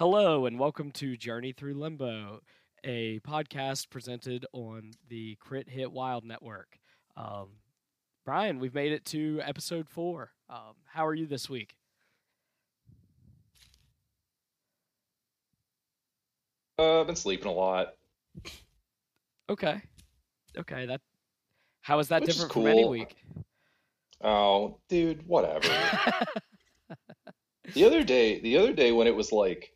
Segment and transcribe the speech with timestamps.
[0.00, 2.40] Hello, and welcome to Journey Through Limbo,
[2.84, 6.78] a podcast presented on the Crit Hit Wild Network.
[7.18, 7.48] Um,
[8.24, 10.30] Brian, we've made it to episode four.
[10.48, 11.74] Um, how are you this week?
[16.78, 17.88] Uh, I've been sleeping a lot.
[19.50, 19.82] Okay,
[20.56, 20.86] okay.
[20.86, 21.02] That
[21.82, 23.16] how is that Which is different from any week?
[24.24, 25.68] Oh, dude, whatever.
[27.74, 29.72] The other day, the other day when it was like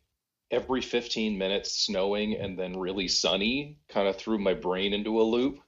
[0.51, 5.23] every 15 minutes snowing and then really sunny, kind of threw my brain into a
[5.23, 5.59] loop.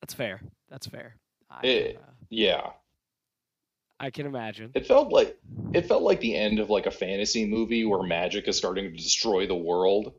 [0.00, 0.40] That's fair.
[0.68, 1.16] That's fair.
[1.50, 2.72] I, can, uh, Yeah,
[4.00, 4.70] I can imagine.
[4.74, 5.38] it felt like
[5.72, 8.90] it felt like the end of like a fantasy movie where magic is starting to
[8.96, 10.12] destroy the world.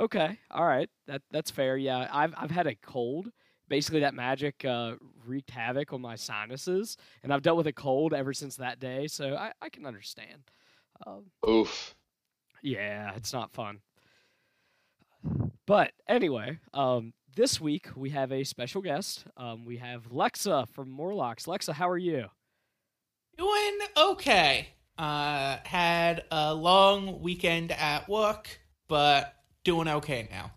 [0.00, 0.88] Okay, all right.
[1.06, 1.76] That that's fair.
[1.76, 3.30] Yeah, I've I've had a cold.
[3.68, 8.12] Basically, that magic uh, wreaked havoc on my sinuses, and I've dealt with a cold
[8.12, 9.06] ever since that day.
[9.06, 10.42] So I, I can understand.
[11.06, 11.94] Um, Oof.
[12.62, 13.80] yeah, it's not fun.
[15.66, 19.24] But anyway, um, this week we have a special guest.
[19.36, 21.46] Um, we have Lexa from Morlocks.
[21.46, 22.26] Lexa, how are you?
[23.36, 24.68] Doing okay.
[24.96, 30.52] Uh, had a long weekend at work, but doing okay now.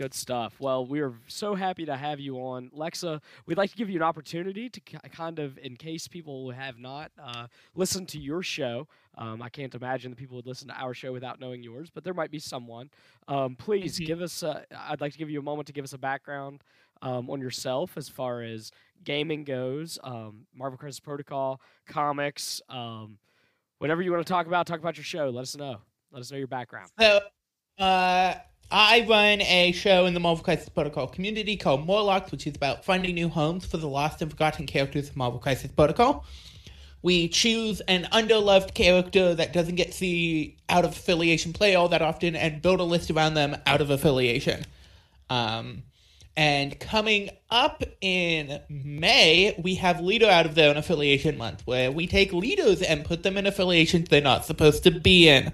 [0.00, 0.54] Good stuff.
[0.58, 2.70] Well, we are so happy to have you on.
[2.70, 6.78] Lexa, we'd like to give you an opportunity to kind of, in case people have
[6.78, 10.74] not uh, listened to your show, um, I can't imagine that people would listen to
[10.74, 12.88] our show without knowing yours, but there might be someone.
[13.28, 14.06] Um, please Mhm.
[14.06, 16.64] give us, I'd like to give you a moment to give us a background
[17.02, 18.70] um, on yourself as far as
[19.04, 23.18] gaming goes, um, Marvel Crisis Protocol, comics, um,
[23.80, 25.28] whatever you want to talk about, talk about your show.
[25.28, 25.82] Let us know.
[26.10, 26.90] Let us know your background.
[26.98, 27.20] So,
[27.78, 28.36] uh,
[28.72, 32.84] I run a show in the Marvel Crisis Protocol community called Morlocks, which is about
[32.84, 36.24] finding new homes for the lost and forgotten characters of Marvel Crisis Protocol.
[37.02, 42.00] We choose an underloved character that doesn't get the out of affiliation play all that
[42.00, 44.64] often and build a list around them out of affiliation.
[45.30, 45.82] Um,
[46.36, 51.90] and coming up in May, we have Leader Out of Their Own Affiliation Month, where
[51.90, 55.52] we take leaders and put them in affiliations they're not supposed to be in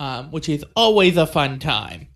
[0.00, 2.08] um, which is always a fun time.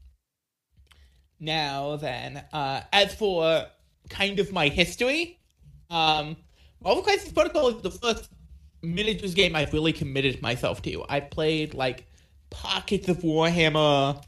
[1.39, 3.67] Now then, uh, as for
[4.09, 5.39] kind of my history,
[5.91, 6.37] um,
[6.83, 8.31] Marvel Crisis Protocol is the first
[8.83, 11.05] miniatures game I've really committed myself to.
[11.09, 12.07] I played like
[12.49, 14.23] pockets of Warhammer,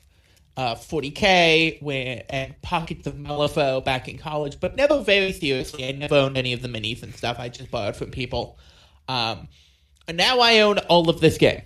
[0.59, 5.89] uh, 40k, where, and pockets of Malifaux back in college, but never very seriously.
[5.89, 7.39] I never owned any of the minis and stuff.
[7.39, 8.59] I just borrowed from people.
[9.09, 9.49] Um,
[10.09, 11.63] and now I own all of this game.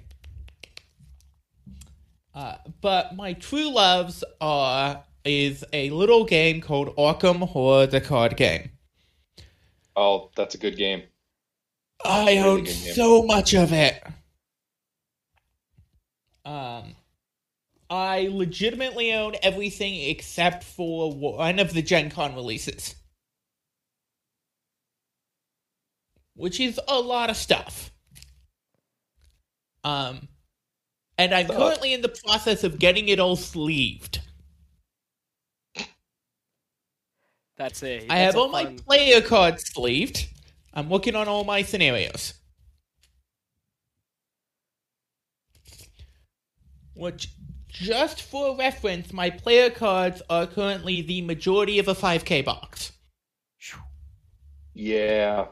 [2.40, 8.34] Uh, but my true loves are is a little game called Arkham Horror, the card
[8.38, 8.70] game.
[9.94, 11.02] Oh, that's a good game.
[12.02, 14.02] I Really own so much of it.
[16.46, 16.96] Um,
[17.90, 22.94] I legitimately own everything except for one of the Gen Con releases,
[26.36, 27.90] which is a lot of stuff.
[29.84, 30.29] Um,
[31.20, 31.58] and I'm Stuff.
[31.58, 34.20] currently in the process of getting it all sleeved.
[37.56, 38.08] That's it.
[38.08, 40.26] that's have a all my player cards sleeved.
[40.72, 42.34] I'm working on all my scenarios.
[46.94, 47.28] Which,
[47.69, 52.92] just for reference, my player cards are currently the majority of a 5k box.
[54.72, 55.48] Yeah,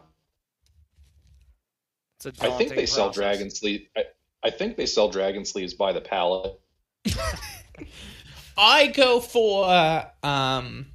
[2.17, 3.89] It's a I think daunting they sell dragon sleeve.
[3.95, 4.05] I,
[4.49, 6.59] I think they sell dragon sleeves by the pallet.
[8.57, 9.67] I go for
[10.23, 10.87] um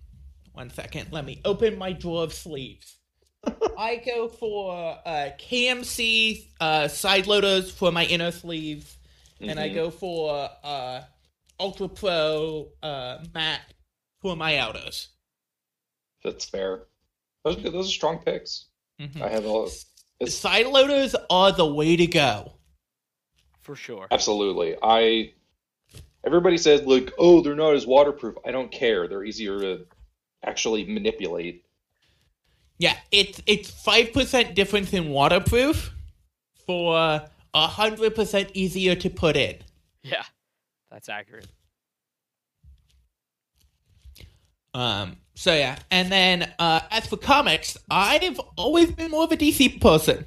[0.54, 2.98] one second, let me open my drawer of sleeves.
[3.78, 8.98] I go for uh KMC uh side loaders for my inner sleeves.
[9.40, 9.74] and I Mhm.
[9.76, 11.02] go for uh
[11.60, 13.62] Ultra Pro uh matte
[14.20, 15.10] for my outers.
[16.24, 16.86] That's fair.
[17.44, 18.66] Those, are- those are strong picks.
[19.22, 19.70] I have all.
[20.20, 22.54] It's Side loaders are the way to go.
[23.64, 24.08] For sure.
[24.12, 24.76] absolutely.
[24.82, 25.34] I.
[26.26, 28.36] Everybody says like, oh, they're not as waterproof.
[28.46, 29.10] I don't care.
[29.10, 29.86] They're easier to
[30.46, 31.66] actually manipulate.
[32.78, 35.94] Yeah, it's it's five percent difference in waterproof
[36.66, 36.96] for
[37.54, 39.58] a hundred percent easier to put in.
[40.02, 40.24] Yeah,
[40.92, 41.48] that's accurate.
[44.74, 45.18] Um.
[45.36, 49.82] So yeah, and then uh, as for comics, I've always been more of a DC
[49.82, 50.26] person.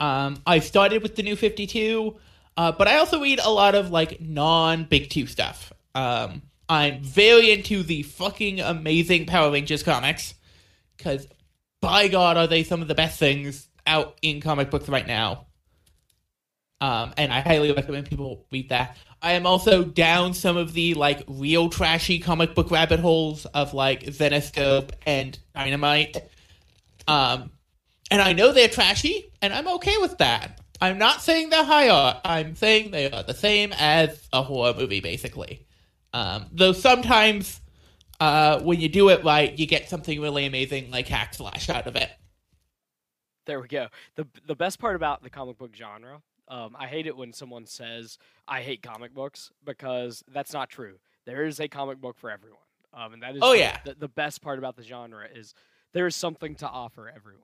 [0.00, 2.16] Um, I started with the New Fifty Two,
[2.56, 5.72] uh, but I also eat a lot of like non Big Two stuff.
[5.94, 10.34] Um, I'm very into the fucking amazing Power Rangers comics
[10.96, 11.26] because,
[11.80, 15.46] by God, are they some of the best things out in comic books right now.
[16.80, 18.96] Um, and I highly recommend people read that.
[19.20, 23.72] I am also down some of the like real trashy comic book rabbit holes of
[23.72, 26.16] like Zenescope and Dynamite.
[27.06, 27.50] Um,
[28.10, 30.60] and I know they're trashy, and I'm okay with that.
[30.82, 32.18] I'm not saying they're high art.
[32.24, 35.66] I'm saying they are the same as a horror movie, basically.
[36.12, 37.60] Um, though sometimes,
[38.20, 41.86] uh, when you do it right, you get something really amazing like Hack Slash out
[41.86, 42.10] of it.
[43.46, 43.88] There we go.
[44.16, 47.66] the The best part about the comic book genre, um, I hate it when someone
[47.66, 50.96] says I hate comic books because that's not true.
[51.26, 52.58] There is a comic book for everyone,
[52.92, 53.78] um, and that is Oh, the- yeah.
[53.84, 55.54] the, the best part about the genre is
[55.92, 57.42] there is something to offer everyone.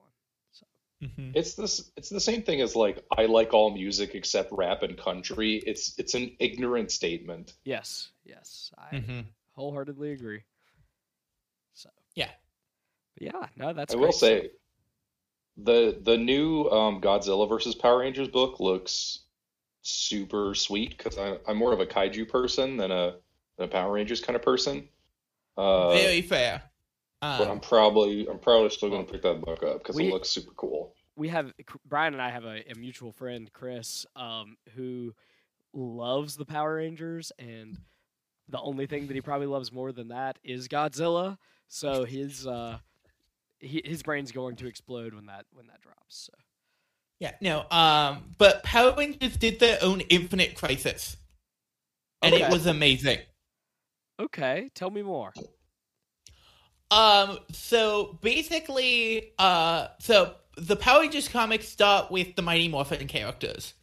[1.01, 1.31] So Mm-hmm.
[1.33, 1.91] It's this.
[1.95, 5.63] It's the same thing as like I like all music except rap and country.
[5.65, 7.53] It's it's an ignorant statement.
[7.63, 9.19] yes, yes, I Mm-hmm.
[9.53, 10.41] wholeheartedly agree.
[11.73, 12.29] So Yeah.
[13.15, 13.93] but yeah, no, that's.
[13.93, 14.51] I will say,
[15.57, 19.19] the the new um, Godzilla versus Power Rangers book looks
[19.81, 21.17] super sweet because
[21.47, 23.15] I'm more of a kaiju person than a
[23.57, 24.89] than a Power Rangers kind of person.
[25.57, 26.63] Uh, Very fair.
[27.21, 30.29] But I'm Um, probably I'm probably still gonna pick that book up because it looks
[30.29, 30.93] super cool.
[31.15, 31.53] we have
[31.85, 35.13] Brian and I have a, a mutual friend, Chris, um, who
[35.73, 37.77] loves the Power Rangers, and
[38.47, 41.37] the only thing that he probably loves more than that is Godzilla.
[41.67, 42.79] So his uh,
[43.59, 46.29] he, his brain's going to explode when that when that drops.
[46.31, 46.33] So.
[47.19, 47.65] yeah, no.
[47.69, 51.17] Um, but Power Rangers did their own Infinite Crisis,
[52.21, 53.19] and it was amazing.
[54.19, 55.33] Okay, tell me more.
[56.91, 63.73] Um, so basically, uh, so the Power Rangers comics start with the Mighty Morphin characters.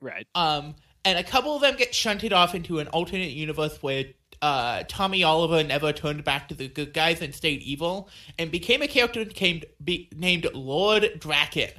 [0.00, 0.26] Right.
[0.34, 0.74] Um,
[1.04, 4.06] and a couple of them get shunted off into an alternate universe where
[4.42, 8.08] uh, Tommy Oliver never turned back to the good guys and stayed evil,
[8.38, 11.70] and became a character named be, named Lord Drakkon.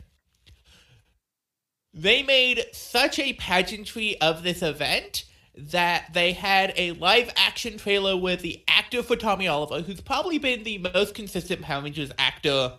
[1.94, 5.26] They made such a pageantry of this event
[5.58, 10.38] that they had a live action trailer with the actor for Tommy Oliver, who's probably
[10.38, 12.74] been the most consistent Power Rangers actor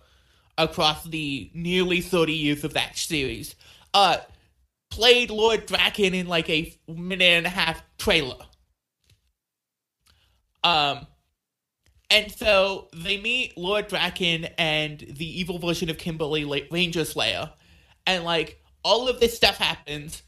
[0.57, 3.55] across the nearly 30 years of that series.
[3.95, 4.19] Uh,
[4.91, 8.45] played Lord Drakkon in like a minute and a half trailer.
[10.65, 11.07] Um,
[12.11, 17.51] and so they meet Lord Drakkon and the evil version of Kimberly Ranger Slayer,
[18.07, 20.23] and like all of this stuff happens,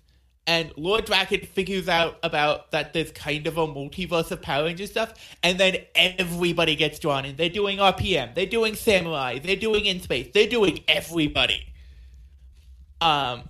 [0.50, 4.88] and Lord Drakkon figures out about that there's kind of a multiverse of Power Ranger
[4.88, 5.14] stuff,
[5.44, 7.36] and then everybody gets drawn in.
[7.36, 11.72] They're doing RPM, they're doing Samurai, they're doing In Space, they're doing everybody.
[13.00, 13.48] Um,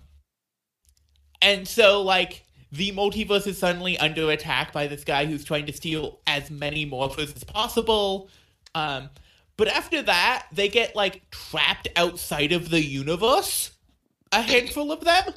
[1.41, 5.73] and so, like, the multiverse is suddenly under attack by this guy who's trying to
[5.73, 8.29] steal as many morphers as possible.
[8.75, 9.09] Um,
[9.57, 13.71] but after that, they get, like, trapped outside of the universe,
[14.33, 15.33] a handful of them,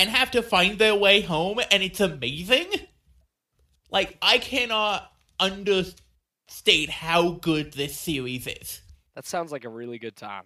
[0.00, 2.66] and have to find their way home, and it's amazing.
[3.90, 8.80] Like, I cannot understate how good this series is.
[9.14, 10.44] That sounds like a really good time.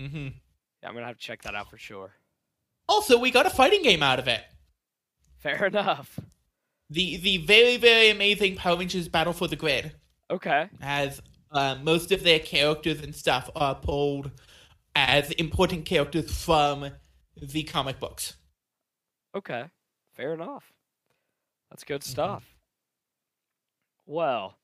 [0.00, 0.28] Mm-hmm.
[0.82, 2.12] Yeah, I'm gonna have to check that out for sure.
[2.88, 4.42] Also, we got a fighting game out of it.
[5.38, 6.18] Fair enough.
[6.88, 9.92] The the very very amazing Power Rangers Battle for the Grid
[10.30, 10.68] Okay.
[10.80, 14.30] As uh, most of their characters and stuff are pulled
[14.94, 16.90] as important characters from
[17.40, 18.34] the comic books.
[19.34, 19.64] Okay.
[20.16, 20.72] Fair enough.
[21.70, 22.10] That's good Mm-hmm.
[22.10, 22.44] stuff.
[24.06, 24.56] Well,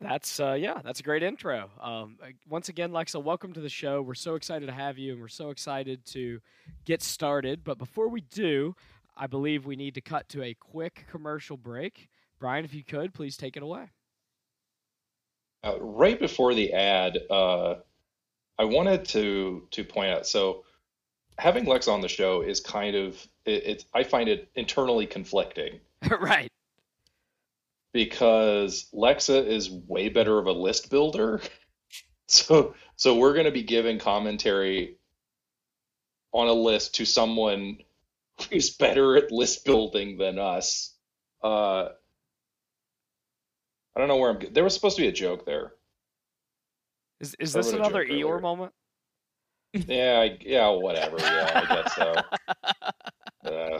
[0.00, 1.70] that's uh yeah, that's a great intro.
[1.80, 2.18] Um
[2.48, 4.02] once again, Lexa, welcome to the show.
[4.02, 6.40] We're so excited to have you and we're so excited to
[6.84, 7.64] get started.
[7.64, 8.74] But before we do,
[9.16, 12.08] I believe we need to cut to a quick commercial break.
[12.38, 13.90] Brian, if you could, please take it away.
[15.62, 17.76] Uh, right before the ad, uh,
[18.58, 20.26] I wanted to to point out.
[20.26, 20.64] So,
[21.38, 23.14] having Lex on the show is kind of
[23.44, 23.84] it, it's.
[23.94, 25.80] I find it internally conflicting
[26.20, 26.48] right.
[27.92, 31.40] because Lexa is way better of a list builder.
[32.26, 34.96] So, so we're going to be giving commentary
[36.32, 37.76] on a list to someone
[38.50, 40.94] who's better at list building than us.
[41.42, 41.88] Uh,
[43.94, 44.52] I don't know where I'm.
[44.52, 45.74] There was supposed to be a joke there.
[47.20, 48.72] Is is this another Eeyore moment?
[49.74, 51.16] Yeah, I, yeah, whatever.
[51.18, 52.14] Yeah, I guess so.
[53.44, 53.78] Uh,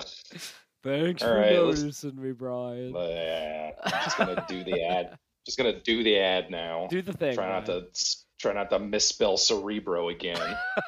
[0.82, 2.92] Thanks All for right, noticing me, Brian.
[2.92, 5.16] but yeah, I'm just gonna do the ad.
[5.46, 6.86] Just gonna do the ad now.
[6.90, 7.34] Do the thing.
[7.34, 7.86] Try not Brian.
[7.90, 10.38] to try not to misspell cerebro again.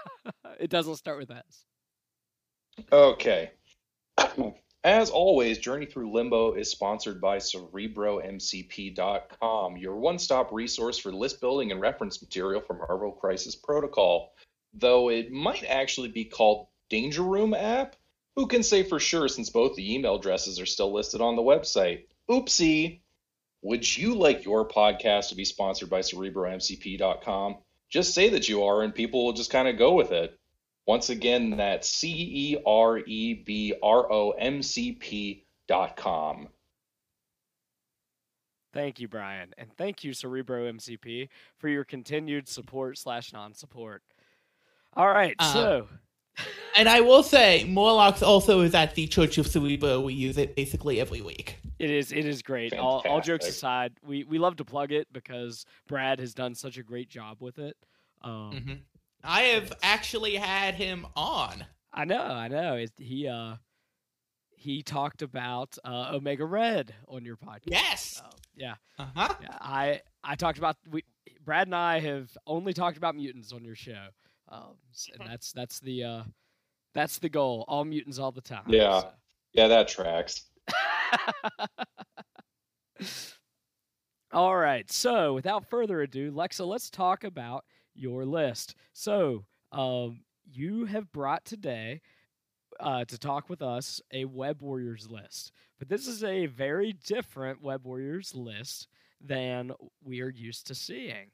[0.60, 1.64] it doesn't start with S.
[2.92, 3.52] Okay.
[4.84, 11.72] As always, Journey Through Limbo is sponsored by CerebroMCP.com, your one-stop resource for list building
[11.72, 14.32] and reference material for Marvel Crisis Protocol.
[14.78, 17.96] Though it might actually be called Danger Room app?
[18.34, 21.42] Who can say for sure since both the email addresses are still listed on the
[21.42, 22.04] website?
[22.28, 23.00] Oopsie!
[23.62, 27.56] Would you like your podcast to be sponsored by CerebroMCP.com?
[27.88, 30.38] Just say that you are, and people will just kind of go with it.
[30.86, 32.10] Once again, that's C
[32.52, 36.48] E R E B R O M C P.com.
[38.74, 44.02] Thank you, Brian, and thank you, Cerebro MCP, for your continued support slash non-support.
[44.96, 45.88] All right, Uh, so
[46.76, 50.00] And I will say, Morlocks also is at the Church of Cerebro.
[50.00, 51.58] We use it basically every week.
[51.78, 52.74] it is it is great.
[52.74, 56.76] All, all jokes aside, we we love to plug it because Brad has done such
[56.78, 57.76] a great job with it.
[58.22, 58.78] Um, Mhm.
[59.24, 61.64] I have actually had him on.
[61.92, 62.84] I know, I know.
[62.98, 63.56] He uh
[64.58, 67.60] he talked about uh, Omega Red on your podcast.
[67.66, 68.22] Yes.
[68.24, 69.34] Um, yeah, Uh huh.
[69.40, 69.58] yeah.
[69.60, 71.04] I I talked about we
[71.44, 74.08] Brad and I have only talked about mutants on your show,
[74.48, 74.76] um,
[75.18, 76.22] and that's that's the uh
[76.94, 77.64] that's the goal.
[77.68, 78.64] All mutants all the time.
[78.68, 79.00] Yeah.
[79.00, 79.10] so.
[79.52, 80.44] Yeah, that tracks.
[84.32, 84.90] All right.
[84.90, 88.74] So, without further ado, Lexa, let's talk about your list.
[88.92, 92.02] So, um, you have brought today
[92.80, 97.62] uh, to talk with us a Web Warriors list, but this is a very different
[97.62, 98.88] Web Warriors list
[99.20, 99.72] than
[100.04, 101.30] we are used to seeing.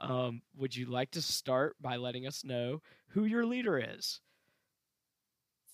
[0.00, 2.80] Um, would you like to start by letting us know
[3.10, 4.20] who your leader is?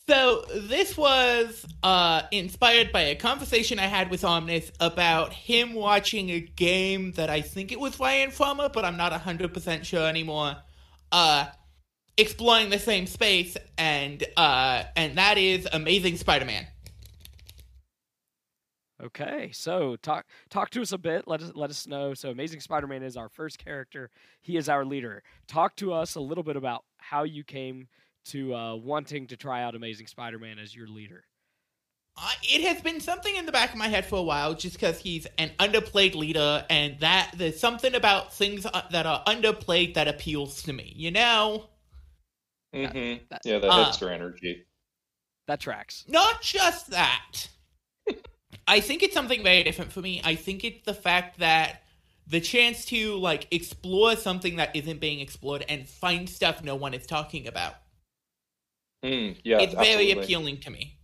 [0.09, 6.31] So this was uh, inspired by a conversation I had with Omnis about him watching
[6.31, 10.07] a game that I think it was Ryan Farmer, but I'm not hundred percent sure
[10.09, 10.57] anymore.
[11.11, 11.47] Uh,
[12.17, 16.67] exploring the same space, and uh, and that is Amazing Spider-Man.
[19.03, 21.25] Okay, so talk talk to us a bit.
[21.29, 22.15] Let us let us know.
[22.15, 24.11] So, Amazing Spider-Man is our first character.
[24.41, 25.23] He is our leader.
[25.47, 27.89] Talk to us a little bit about how you came
[28.27, 31.25] to uh, wanting to try out Amazing Spider-Man as your leader.
[32.17, 34.77] Uh, it has been something in the back of my head for a while, just
[34.77, 39.93] because he's an underplayed leader, and that there's something about things uh, that are underplayed
[39.93, 40.95] that appeals to me.
[40.97, 41.69] You know.
[42.75, 43.25] Mm-hmm.
[43.29, 44.65] that- Yeah, the uh, hipster energy.
[45.49, 46.07] That tracks.
[46.09, 47.49] Not just that.
[48.67, 50.21] I think it's something very different for me.
[50.25, 51.83] I think it's the fact that
[52.27, 56.93] the chance to like explore something that isn't being explored and find stuff no one
[56.93, 57.75] is talking about.
[59.05, 60.99] Mm, yeah, it's very appealing to me.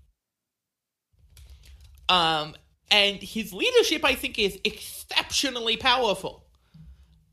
[2.09, 2.54] Um
[2.90, 6.45] and his leadership I think is exceptionally powerful.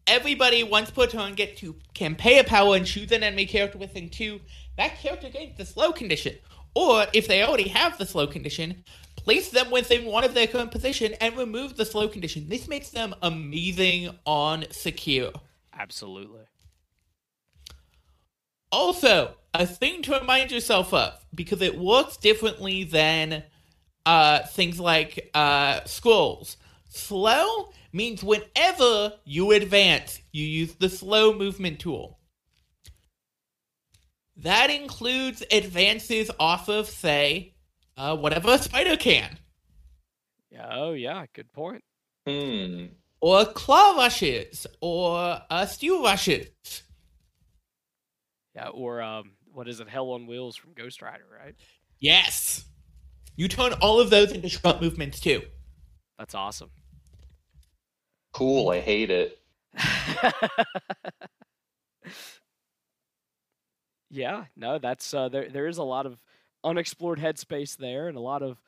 [0.06, 3.80] Everybody once put on get to can pay a power and choose an enemy character
[3.80, 4.42] within two.
[4.78, 6.36] That character gains the slow condition.
[6.76, 8.84] Or if they already have the slow condition,
[9.24, 12.48] place them within one of their current position and remove the slow condition.
[12.48, 15.32] This makes them amazing on secure.
[15.78, 16.42] Absolutely.
[18.72, 23.44] Also, a thing to remind yourself of because it works differently than
[24.06, 26.58] uh, things like uh, scrolls.
[26.88, 32.20] Slow means whenever you advance, you use the slow movement tool.
[34.38, 37.56] That includes advances off of, say,
[38.00, 39.38] uh, whatever a spider can,
[40.52, 40.68] Yeah.
[40.72, 41.26] Oh, yeah.
[41.34, 41.84] Good point.
[42.26, 42.86] Hmm.
[43.22, 46.48] or claw rushes, or uh, steel rushes.
[48.56, 48.70] Yeah.
[48.70, 49.90] Or um, what is it?
[49.90, 51.56] Hell on Wheels from Ghost Rider, right?
[52.00, 52.66] Yes!
[53.36, 55.42] You turn all of those into shrunk movements too.
[56.18, 56.70] That's awesome.
[58.34, 58.70] Cool.
[58.70, 59.40] I hate it.
[64.10, 64.46] yeah.
[64.56, 65.50] No, that's uh, there.
[65.50, 66.18] There is a lot of
[66.64, 68.62] unexplored headspace there, and a lot of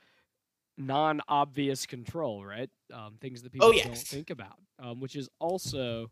[0.77, 2.69] non-obvious control, right?
[2.93, 6.09] Um, things that people Oh, don't think about, um, which is also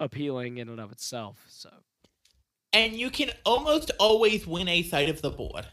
[0.00, 1.44] appealing in and of itself.
[1.48, 1.70] So.
[2.72, 5.66] and you can almost always win a side of the board.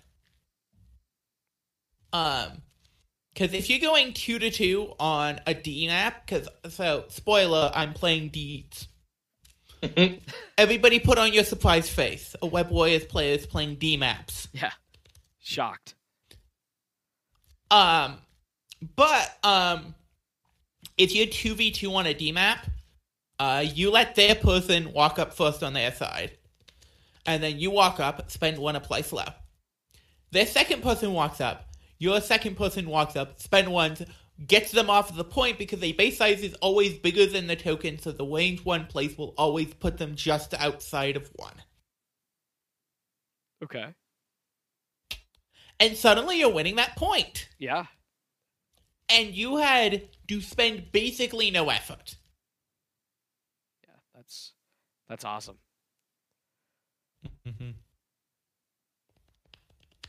[2.14, 2.62] Um,
[3.34, 7.94] because if you're going two to two on a D map, because so spoiler, I'm
[7.94, 8.90] playing Deeds.
[10.58, 12.36] Everybody, put on your surprise face.
[12.42, 14.50] A Web Warriors player is playing D maps.
[14.54, 14.72] Yeah.
[15.42, 15.96] Shocked.
[17.72, 18.18] Um,
[18.96, 19.96] but um,
[20.98, 22.68] if you're two v two on a D map,
[23.40, 26.38] uh, you let their person walk up first on their side,
[27.26, 29.26] and then you walk up, spend one, apply slow.
[30.32, 31.68] Their second person walks up.
[31.98, 33.98] Your second person walks up, spend one,
[34.48, 38.00] gets them off the point because a base size is always bigger than the token,
[38.00, 41.54] so the range one place will always put them just outside of one.
[43.64, 43.88] Okay.
[45.82, 47.50] And suddenly you're winning that point.
[47.58, 47.86] Yeah.
[49.10, 52.16] And you had to spend basically no effort.
[53.84, 53.96] Yeah.
[54.16, 54.54] That's
[55.10, 55.58] that's awesome.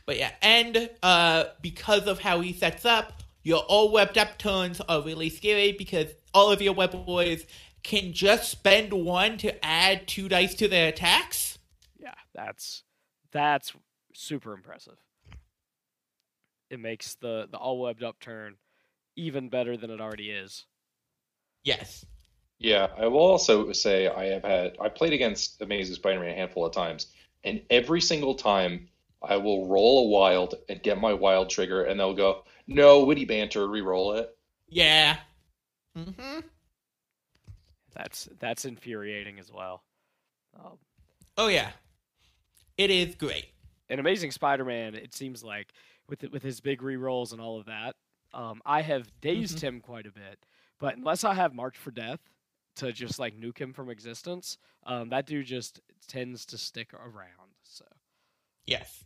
[0.05, 4.81] But yeah, and uh, because of how he sets up, your all webbed up turns
[4.81, 7.45] are really scary because all of your web boys
[7.83, 11.57] can just spend one to add two dice to their attacks.
[11.97, 12.83] Yeah, that's
[13.31, 13.73] that's
[14.13, 14.97] super impressive.
[16.73, 18.57] It makes the the all webbed up turn
[19.15, 20.65] even better than it already is.
[21.63, 22.03] Yes.
[22.59, 26.65] Yeah, I will also say I have had I played against Amazing Spider-Man a handful
[26.65, 27.07] of times,
[27.43, 28.87] and every single time
[29.21, 33.25] I will roll a wild and get my wild trigger, and they'll go, "No, witty
[33.25, 34.35] banter, re-roll it."
[34.67, 35.17] Yeah.
[35.97, 36.39] Mm-hmm.
[37.95, 39.83] That's that's infuriating as well.
[40.55, 40.77] Um,
[41.37, 41.71] Oh yeah.
[42.77, 43.45] It is great.
[43.89, 45.73] in Amazing Spider-Man, it seems like
[46.21, 47.95] with with his big re-rolls and all of that,
[48.33, 50.39] um, I have dazed him quite a bit.
[50.79, 52.19] But unless I have Mark for Death
[52.75, 57.51] to just like nuke him from existence, um, that dude just tends to stick around.
[57.63, 57.85] So
[58.65, 59.05] Yes.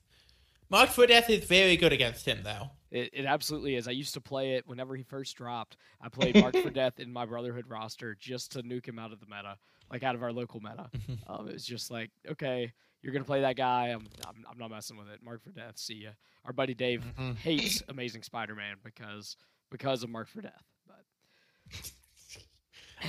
[0.70, 2.72] Mark for Death is very good against him though.
[2.92, 3.88] it, it absolutely is.
[3.88, 5.78] I used to play it whenever he first dropped.
[6.02, 9.20] I played Mark for Death in my Brotherhood roster just to nuke him out of
[9.20, 9.58] the meta,
[9.92, 10.90] like out of our local meta.
[11.28, 13.88] Um, it was just like, okay, you're gonna play that guy.
[13.88, 15.22] I'm, I'm, I'm not messing with it.
[15.24, 15.78] Mark for Death.
[15.78, 16.10] See ya.
[16.46, 17.36] Our buddy Dave Mhm.
[17.38, 19.38] hates Amazing Spider-Man because
[19.70, 20.64] because of Mark for Death.
[20.88, 21.04] But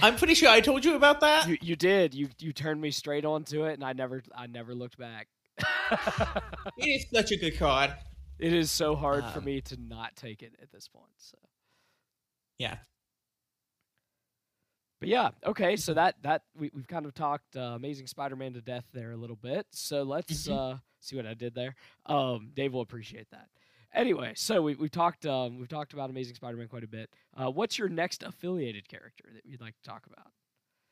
[0.02, 1.48] I'm pretty sure I told you about that.
[1.48, 2.14] you you did.
[2.14, 5.28] You you turned me straight onto it, and I never I never looked back.
[6.76, 7.94] It is such a good card.
[8.38, 11.10] it is so hard for Um, me to not take it at this point.
[11.18, 11.38] So.
[12.58, 12.76] Yeah.
[15.00, 15.76] But yeah, okay.
[15.76, 19.16] So that that we we've kind of talked uh, Amazing Spider-Man to death there a
[19.16, 19.66] little bit.
[19.70, 20.74] So let's Mhm.
[20.74, 21.76] uh, see what I did there.
[22.06, 23.48] Um, Dave will appreciate that.
[23.94, 27.10] Anyway, so we we've talked um, we've talked about Amazing Spider-Man quite a bit.
[27.36, 30.32] Uh, what's your next affiliated character that you'd like to talk about?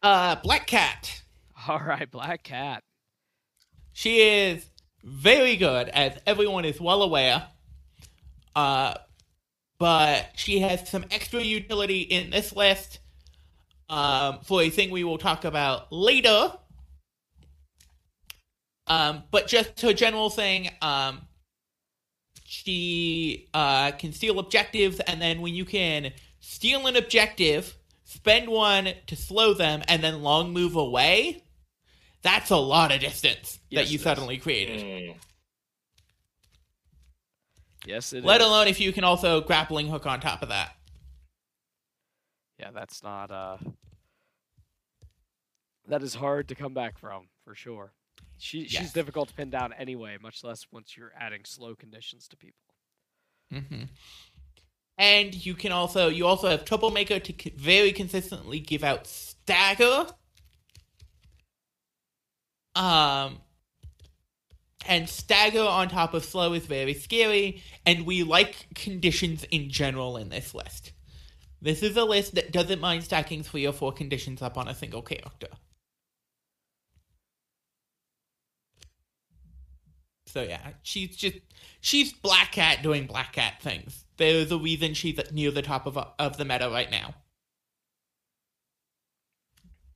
[0.02, 1.22] Uh Black Cat.
[1.68, 2.84] All right, Black Cat.
[3.92, 4.68] She is
[5.02, 7.48] very good, as everyone is well aware.
[8.54, 8.94] Uh,
[9.78, 13.00] but she has some extra utility in this list
[13.88, 16.53] um, for a thing we will talk about later.
[18.88, 21.22] Um, but just her general thing, um,
[22.44, 28.92] she uh, can steal objectives, and then when you can steal an objective, spend one
[29.09, 31.42] to slow them, and then long move away,
[32.22, 34.03] that's a lot of distance Yes, that you it is.
[34.03, 34.85] suddenly created.
[34.85, 35.14] Mm.
[37.85, 38.46] Yes, it Let is.
[38.46, 40.72] alone if you can also grappling hook on top of that.
[42.59, 43.59] Yeah, that's not uh.
[45.88, 47.92] That is hard to come back from for sure.
[48.38, 52.37] She she's difficult to pin down anyway, much less once you're adding slow conditions to
[52.37, 52.75] people.
[53.51, 53.85] hmm
[54.99, 60.07] And you can also you also have Troublemaker to very consistently give out stagger.
[62.75, 63.38] Um,
[64.87, 70.19] and stagger on top of slow is very scary, and we like conditions in general
[70.19, 70.92] in this list.
[71.61, 74.75] This is a list that doesn't mind stacking three or four conditions up on a
[74.75, 75.49] single character.
[80.27, 81.38] So yeah, she's just
[81.81, 84.05] she's Black Cat doing Black Cat things.
[84.19, 87.14] There's a reason she's near the top of of the meta right now.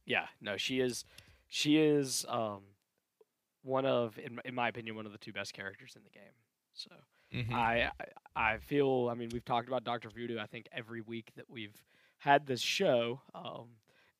[0.07, 1.05] Yeah, no, she is
[1.46, 2.62] she is um
[3.62, 6.33] one of in, in my opinion one of the two best characters in the game.
[6.73, 6.90] So
[7.34, 7.54] Mm-hmm.
[7.54, 7.90] I
[8.34, 11.76] I feel I mean we've talked about Doctor Voodoo I think every week that we've
[12.18, 13.68] had this show, um,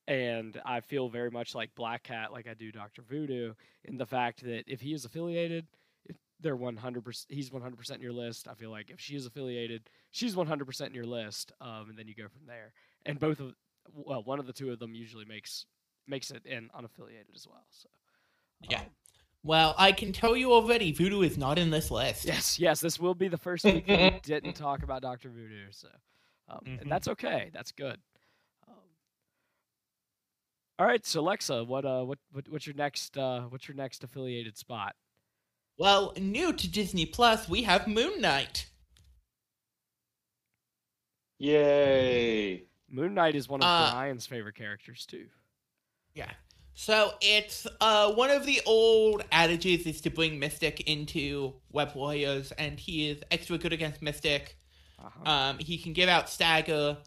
[0.07, 3.53] and I feel very much like Black Cat like I do Doctor Voodoo
[3.85, 5.67] in the fact that if he is affiliated,
[6.05, 8.47] if they're one hundred percent he's one hundred percent in your list.
[8.47, 11.87] I feel like if she is affiliated, she's one hundred percent in your list, um,
[11.89, 12.73] and then you go from there.
[13.05, 13.53] And both of
[13.93, 15.65] well one of the two of them usually makes
[16.07, 17.65] makes it in unaffiliated as well.
[17.69, 17.89] So
[18.69, 18.79] Yeah.
[18.79, 18.85] um,
[19.43, 22.25] Well, I can tell you already, Voodoo is not in this list.
[22.25, 25.71] Yes, yes, this will be the first week that we didn't talk about Doctor Voodoo,
[25.71, 25.87] so
[26.47, 26.81] um, Mhm.
[26.81, 27.49] and that's okay.
[27.53, 27.99] That's good.
[28.67, 28.75] Um,
[30.77, 34.03] all right, so Lexa, what uh, what, what what's your next uh, what's your next
[34.03, 34.95] affiliated spot?
[35.77, 38.67] Well, new to Disney Plus, we have Moon Knight.
[41.39, 42.65] Yay!
[42.89, 45.25] Moon Knight is one of Uh, Brian's favorite characters too.
[46.13, 46.29] Yeah.
[46.73, 52.51] So it's uh one of the old adages is to bring Mystique into Web Warriors,
[52.53, 54.55] and he is extra good against Mystique.
[54.99, 55.31] Uh-huh.
[55.31, 56.97] Um, he can give out stagger.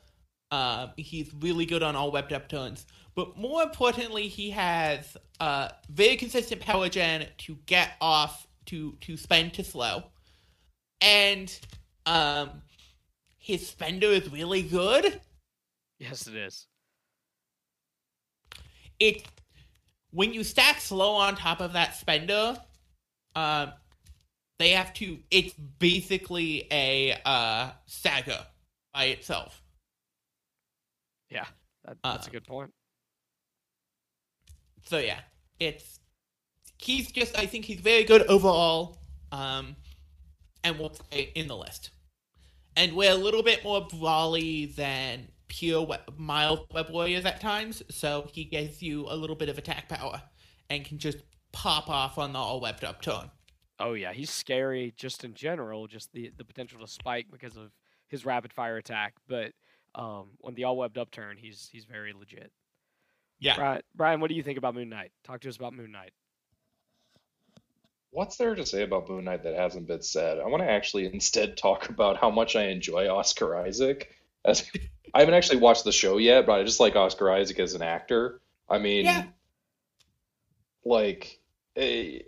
[0.50, 2.86] Um, he's really good on all web up turns.
[3.14, 9.16] But more importantly, he has uh, very consistent power gen to get off to to
[9.16, 10.04] spend to slow,
[11.00, 11.56] and
[12.06, 12.62] um,
[13.38, 15.20] his spender is really good.
[15.98, 16.66] yes, it is.
[18.98, 19.24] It
[20.14, 22.56] when you stack slow on top of that spender,
[23.34, 23.72] um,
[24.58, 25.18] they have to.
[25.30, 28.46] It's basically a uh, saga
[28.94, 29.60] by itself.
[31.30, 31.46] Yeah,
[31.84, 32.72] that, that's Uh, a good point.
[34.84, 35.20] So yeah,
[35.58, 35.98] it's
[36.78, 37.36] he's just.
[37.38, 38.98] I think he's very good overall.
[39.32, 39.74] Um,
[40.62, 41.90] and will stay in the list.
[42.76, 47.82] And we're a little bit more brawly than pure we- mild web warriors at times,
[47.90, 50.22] so he gives you a little bit of attack power
[50.70, 51.18] and can just
[51.52, 53.30] pop off on the all webbed up tone.
[53.78, 57.72] Oh yeah, he's scary just in general, just the the potential to spike because of
[58.08, 59.14] his rapid fire attack.
[59.28, 59.52] But
[59.94, 62.50] um, on the all webbed up turn, he's he's very legit.
[63.40, 63.56] Yeah.
[63.56, 65.12] Brian, Brian, what do you think about Moon Knight?
[65.24, 66.12] Talk to us about Moon Knight.
[68.10, 70.38] What's there to say about Moon Knight that hasn't been said?
[70.38, 74.14] I want to actually instead talk about how much I enjoy Oscar Isaac.
[74.44, 74.70] As
[75.12, 77.82] I haven't actually watched the show yet, but I just like Oscar Isaac as an
[77.82, 78.40] actor.
[78.68, 79.26] I mean, Yeah.
[80.84, 81.40] like,
[81.76, 82.20] eh,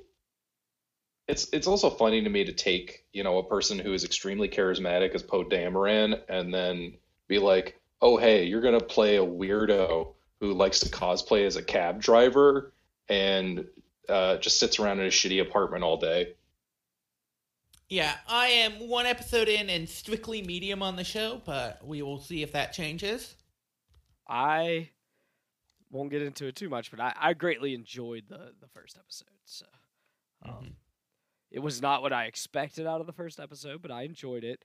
[1.29, 4.49] it's it's also funny to me to take you know a person who is extremely
[4.49, 6.97] charismatic as Poe Dameron and then
[7.29, 11.63] be like, oh hey, you're gonna play a weirdo who likes to cosplay as a
[11.63, 12.73] cab driver
[13.09, 13.67] and
[14.09, 16.35] uh, just sits around in a shitty apartment all day.
[17.89, 22.21] Yeah, I am one episode in and strictly medium on the show, but we will
[22.21, 23.37] see if that changes.
[24.29, 24.91] I
[25.91, 29.29] won't get into it too much, but I, I greatly enjoyed the the first episode.
[29.45, 29.67] So
[30.43, 30.73] um, Mhm.
[31.53, 34.65] it was not what I expected out of the first episode, but I enjoyed it.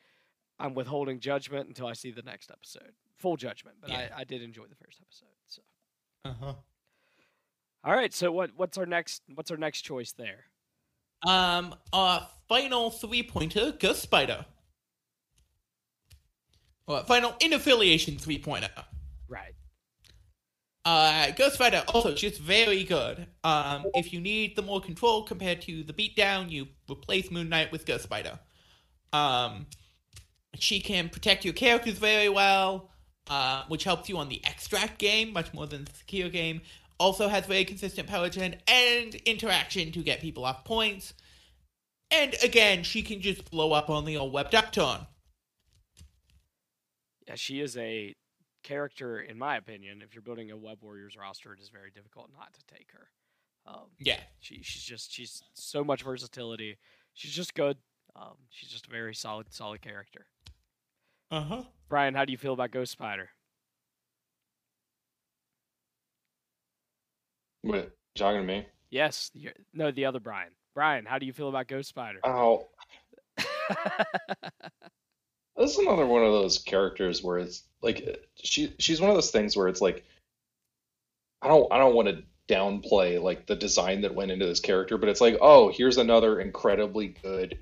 [0.60, 2.94] I'm withholding judgment until I see the next episode.
[3.18, 4.10] Full judgment, but Yeah.
[4.16, 5.38] I, I did enjoy the first episode.
[5.46, 5.62] So
[6.26, 6.56] Uh-huh.
[7.84, 10.46] all right, so what what's our next what's our next choice there?
[11.26, 14.46] Um, our final three pointer, Ghost Spider.
[16.88, 18.70] Or final in affiliation three pointer.
[19.28, 19.54] Right.
[20.84, 23.28] Uh, Ghost Spider also just very good.
[23.44, 27.72] Um, if you need the more control compared to the beatdown, you replace Moon Knight
[27.72, 28.40] with Ghost Spider.
[29.14, 29.68] Um,
[30.56, 32.90] she can protect your characters very well,
[33.30, 36.62] uh, which helps you on the extract game much more than the secure game.
[37.02, 41.14] Also has very consistent power gen and interaction to get people off points.
[42.12, 45.08] And again, she can just blow up on the old web ducton.
[47.28, 48.14] Yeah, she is a
[48.64, 50.02] character, in my opinion.
[50.04, 53.08] If you're building a Web Warriors roster, it is very difficult not to take her.
[53.66, 54.20] Um, Yeah.
[54.40, 56.78] she she's just she's so much versatility.
[57.14, 57.78] She's just good.
[58.16, 60.28] Um, she's just a very solid solid character.
[61.32, 61.64] Uh huh.
[61.90, 63.30] Brian, how do you feel about Ghost Spider?
[67.62, 68.66] What, talking to me?
[68.90, 70.52] Yes, you're, no, the other Brian.
[70.74, 72.20] Brian, how do you feel about Ghost Spider?
[72.24, 72.68] Oh,
[75.58, 79.32] this is another one of those characters where it's like she she's one of those
[79.32, 80.04] things where it's like
[81.42, 84.98] I don't I don't want to downplay like the design that went into this character,
[84.98, 87.60] but it's like, oh, here's another incredibly good,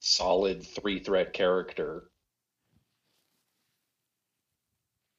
[0.00, 2.04] solid three threat character.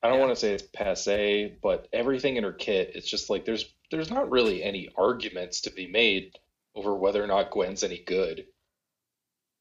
[0.03, 0.25] I don't Yeah.
[0.25, 4.10] want to say it's passe, but everything in her kit, it's just like there's there's
[4.12, 6.38] not really any arguments to be made
[6.76, 8.45] over whether or not Gwen's any good.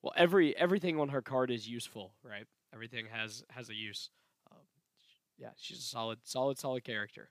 [0.02, 2.46] well, every everything on her card is useful, right?
[2.72, 4.10] Everything has has a use.
[4.50, 4.58] Um,
[5.38, 7.30] yeah, she's a solid, solid, solid character,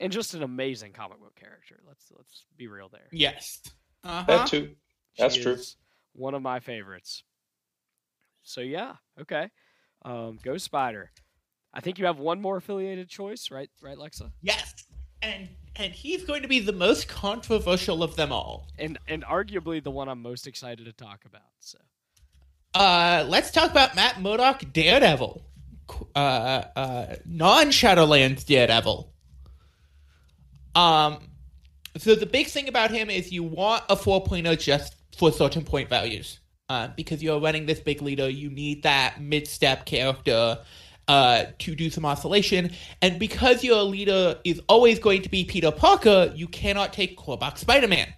[0.00, 1.80] and just an amazing comic book character.
[1.86, 3.08] Let's let's be real there.
[3.12, 3.60] Yes.
[4.04, 4.74] Uh That too.
[5.18, 5.52] That's She true.
[5.52, 5.76] is
[6.12, 7.22] One of my favorites.
[8.42, 9.50] So yeah, okay.
[10.04, 11.10] Um, Ghost Spider.
[11.74, 13.68] I think you have one more affiliated choice, right?
[13.82, 14.30] Right, Lexa?
[14.40, 14.72] Yes,
[15.22, 18.66] and and he's going to be the most controversial of them all.
[18.78, 21.42] And and arguably the one I'm most excited to talk about.
[21.60, 21.78] So
[22.74, 25.42] Uh, let's talk about Matt Murdock, Daredevil,
[26.14, 26.18] uh,
[26.76, 29.12] uh, non-Shadowlands Daredevil.
[30.74, 31.30] Um,
[31.96, 35.88] so the big thing about him is you want a 4.0 just for certain point
[35.88, 36.40] values.
[36.68, 40.58] Uh, because you're running this big leader, you need that mid-step character
[41.08, 42.70] uh, to do some oscillation.
[43.02, 47.58] And because your leader is always going to be Peter Parker, you cannot take Korvac
[47.58, 48.12] Spider-Man.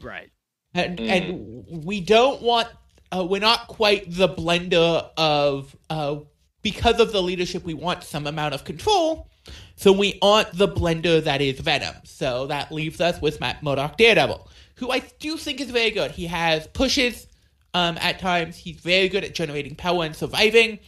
[0.00, 0.30] right.
[0.74, 1.08] and Mm.
[1.08, 2.68] and we don't want
[3.12, 6.16] uh, we're not quite the blender of uh,
[6.62, 9.28] because of the leadership we want some amount of control
[9.76, 13.96] so we aren't the blender that is venom so that leaves us with matt murdock
[13.98, 17.28] daredevil who i do think is very good he has pushes
[17.74, 20.78] um, at times he's very good at generating power and surviving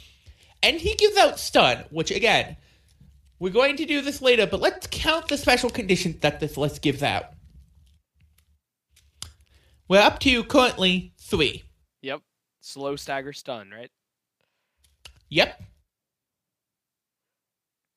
[0.66, 2.57] and he gives out stun which again
[3.38, 6.83] we're going to do this later but let's count the special conditions that this list
[6.83, 7.26] gives out
[9.88, 11.62] we're up to currently three.
[12.02, 12.20] Yep.
[12.61, 13.90] Slow stagger stun, right?
[15.29, 15.62] Yep.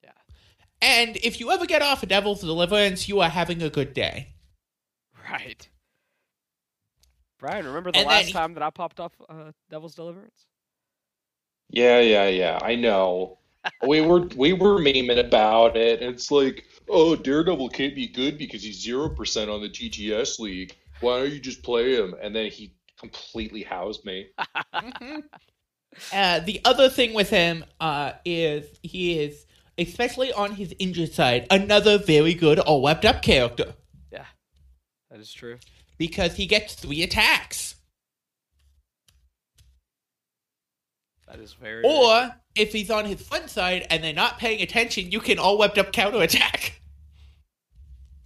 [0.03, 0.11] Yeah.
[0.83, 4.33] And if you ever get off a Devil's Deliverance, you are having a good day.
[5.31, 5.67] Right.
[7.39, 10.45] Brian, remember the And last he- time that I popped off uh, Devil's Deliverance?
[11.69, 12.59] Yeah, yeah, yeah.
[12.61, 13.37] I know.
[13.85, 16.01] we were we were memeing about it.
[16.01, 20.75] It's like, oh, Daredevil can't be good because he's zero percent on the GTS league.
[21.01, 22.15] Why don't you just play him?
[22.21, 24.27] And then he completely housed me.
[24.73, 25.23] Mhm.
[26.13, 29.45] Uh, the other thing with him uh, is he is,
[29.77, 33.73] especially on his injured side, another very good all webbed up character
[34.11, 34.25] Yeah,
[35.09, 35.57] That is true.
[35.97, 37.75] because he gets three attacks.
[41.29, 41.83] That is very.
[41.83, 45.57] Or if he's on his front side and they're not paying attention, you can all
[45.57, 46.81] webbed up counter attack.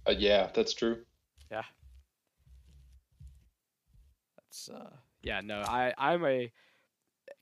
[0.06, 0.98] Uh, yeah, that's true.
[1.50, 1.62] Yeah.
[4.36, 4.90] That's uh,
[5.22, 5.40] yeah.
[5.42, 6.50] No, I I'm a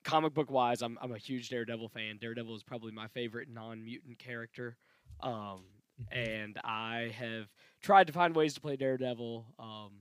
[0.04, 0.82] comic book wise.
[0.82, 2.18] I'm I'm a huge Daredevil fan.
[2.20, 4.76] Daredevil is probably my favorite non mutant character.
[5.20, 5.62] Um,
[6.10, 7.46] and I have
[7.80, 9.92] tried to find ways to play Daredevil um,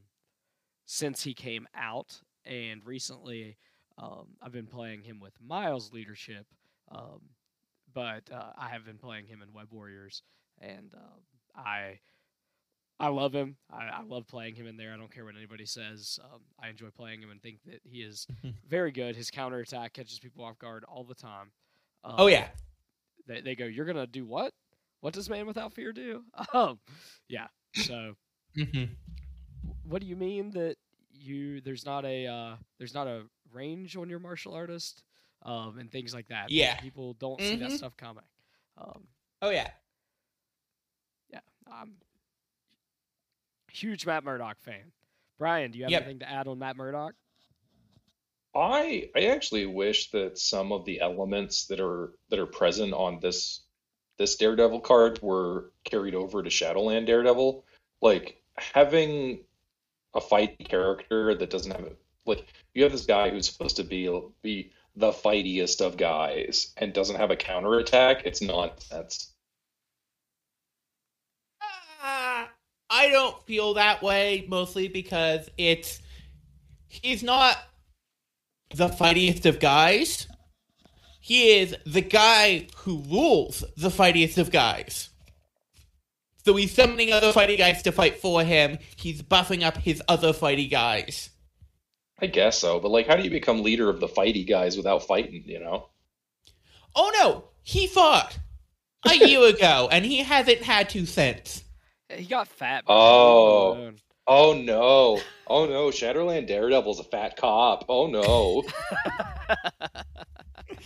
[0.86, 3.58] since he came out, and recently
[4.01, 6.45] um, I've been playing him with Miles leadership,
[6.91, 7.21] um,
[7.93, 10.23] but uh, I have been playing him in Web Warriors,
[10.59, 11.21] and um,
[11.55, 11.99] I
[12.99, 13.55] I love him.
[13.71, 14.93] I, I love playing him in there.
[14.93, 16.19] I don't care what anybody says.
[16.23, 18.27] Um, I enjoy playing him and think that he is
[18.67, 19.15] very good.
[19.15, 21.51] His counterattack catches people off guard all the time.
[22.03, 22.47] Um, Oh yeah,
[23.27, 24.53] they, they go, "You're gonna do what?
[25.01, 26.79] What does man without fear do?" Um,
[27.27, 27.47] yeah.
[27.75, 28.15] So,
[28.55, 28.83] hmm
[29.83, 30.75] what do you mean that
[31.11, 35.03] you there's not a uh, there's not a range on your martial artist
[35.43, 36.49] um, and things like that?
[36.51, 36.79] Yeah.
[36.79, 37.77] people don't see that Mhm.
[37.77, 38.23] stuff coming.
[38.77, 39.07] Um,
[39.41, 39.71] oh yeah.
[41.29, 41.95] yeah, I'm
[43.69, 44.91] a huge Matt Murdock fan.
[45.37, 46.01] Brian, do you have Yep.
[46.03, 47.15] anything to add on Matt Murdock?
[48.53, 53.19] I I actually wish that some of the elements that are that are present on
[53.19, 53.61] this
[54.17, 57.65] this Daredevil card were carried over to Shadowland Daredevil.
[58.01, 59.45] Like having
[60.13, 64.10] a fight character that doesn't have like you have this guy who's supposed to be
[64.41, 68.23] be the fightiest of guys and doesn't have a counterattack.
[68.25, 69.34] It's nonsense.
[72.03, 72.45] Uh,
[72.89, 76.01] I don't feel that way mostly because it's
[76.88, 77.57] he's not
[78.75, 80.27] the fightiest of guys.
[81.19, 85.10] He is the guy who rules the fightiest of guys.
[86.43, 88.79] So he's summoning other fighty guys to fight for him.
[88.95, 91.29] He's buffing up his other fighty guys.
[92.21, 95.07] I guess so, but like how do you become leader of the fighty guys without
[95.07, 95.89] fighting, you know?
[96.95, 98.38] Oh no, he fought
[99.05, 101.63] a year ago, and he hasn't had to since.
[102.10, 102.84] He got fat.
[102.88, 103.71] Oh.
[103.71, 103.95] leave him alone.
[104.27, 105.19] Oh no.
[105.47, 107.86] Oh no, Shadowland Daredevil's a fat cop.
[107.89, 108.63] Oh no.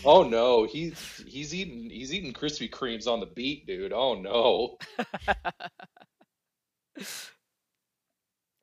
[0.04, 3.91] Oh no, he's he's eating he's eating Krispy Kremes on the beat, dude.
[3.91, 4.78] Oh no.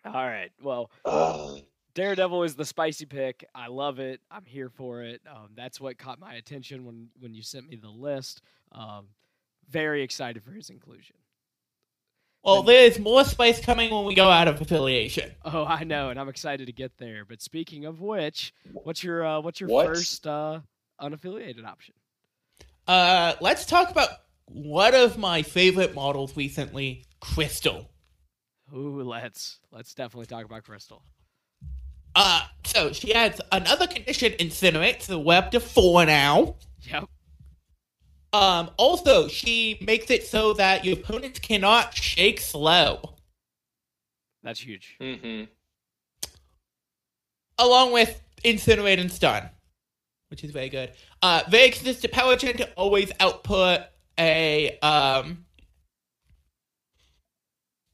[0.04, 0.50] All right.
[0.60, 1.60] Well, Ugh.
[1.94, 3.46] Daredevil is the spicy pick.
[3.54, 4.20] I love it.
[4.30, 5.20] I'm here for it.
[5.28, 8.42] Um, that's what caught my attention when when you sent me the list.
[8.72, 9.08] Um,
[9.68, 11.16] very excited for his inclusion.
[12.44, 15.30] Well, there's more spice coming when we go out of affiliation.
[15.44, 17.24] Oh, I know, and I'm excited to get there.
[17.24, 19.86] But speaking of which, what's your uh, what's your What?
[19.86, 20.60] first uh,
[21.00, 21.94] unaffiliated option?
[22.88, 24.08] Uh, let's talk about
[24.46, 27.88] one of my favorite models recently, Crystal.
[28.74, 31.02] Ooh, let's let's definitely talk about Crystal.
[32.14, 36.56] Uh, so she has another condition, Incinerate, so we're up to four now.
[36.82, 37.08] Yep.
[38.34, 43.14] Um, also, she makes it so that your opponents cannot shake slow,
[44.42, 44.96] That's huge.
[45.00, 45.48] Mhm.
[47.58, 49.48] along with Incinerate and Stun,
[50.28, 50.92] which is very good.
[51.22, 53.82] Uh, very consistent power gen to always output
[54.18, 55.44] a, um,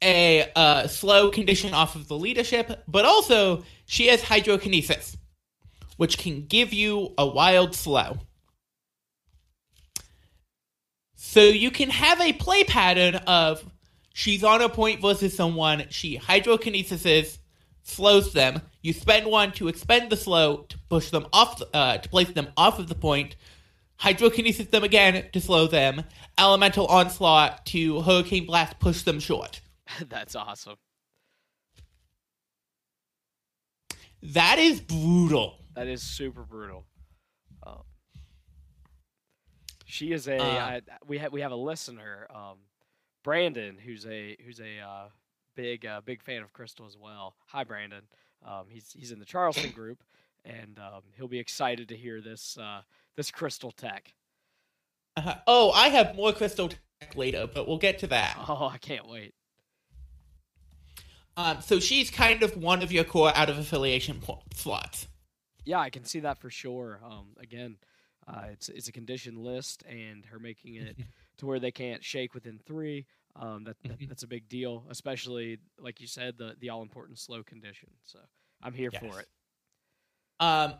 [0.03, 5.17] a uh, slow condition off of the leadership, but also she has hydrokinesis,
[5.97, 8.19] which can give you a wild slow.
[11.15, 13.65] So you can have a play pattern of
[14.13, 17.39] she's on a point versus someone, she hydrokinesis
[17.83, 18.61] slows them.
[18.83, 22.49] You spend one to expend the slow to push them off, uh, to place them
[22.59, 23.37] off of the point.
[23.99, 26.05] Hydrokinesis them again to slow them.
[26.37, 29.63] Elemental onslaught to hurricane blast push them short.
[30.11, 30.77] That's awesome.
[34.23, 35.59] That is brutal.
[35.75, 36.85] That is super brutal.
[37.67, 37.83] Um,
[39.85, 40.39] she is a.
[40.39, 42.57] Uh, I- we have we have a listener, um,
[43.25, 45.09] Brandon, who's a who's a uh,
[45.55, 47.37] big uh, big fan of Crystal as well.
[47.49, 48.03] Hi, Brandon.
[48.45, 50.03] Um, he's he's in the Charleston group,
[50.45, 52.83] and um, he'll be excited to hear this uh,
[53.17, 54.13] this Crystal tech.
[55.17, 58.37] Uh, oh, I have more crystal tech later, but we'll get to that.
[58.49, 59.35] Oh, I can't wait.
[61.39, 65.07] Um, so she's kind of one of your core out of affiliation po- slots.
[65.65, 67.01] Yeah, I can see that for sure.
[67.05, 67.77] Um, again,
[68.27, 70.97] uh, it's it's a condition list, and her making it
[71.39, 73.07] to where they can't shake within three.
[73.37, 74.09] Um, that, that Mhm.
[74.09, 77.91] that's a big deal, especially like you said, the the all important slow condition.
[78.05, 78.19] So
[78.61, 79.01] I'm here Yes.
[79.01, 79.29] for it.
[80.41, 80.75] Um,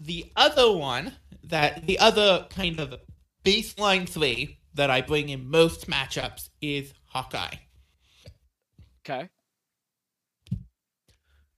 [0.00, 1.12] the other one
[1.44, 2.94] that the other kind of
[3.44, 7.54] baseline three that I bring in most matchups is Hawkeye,
[9.08, 9.28] Okay.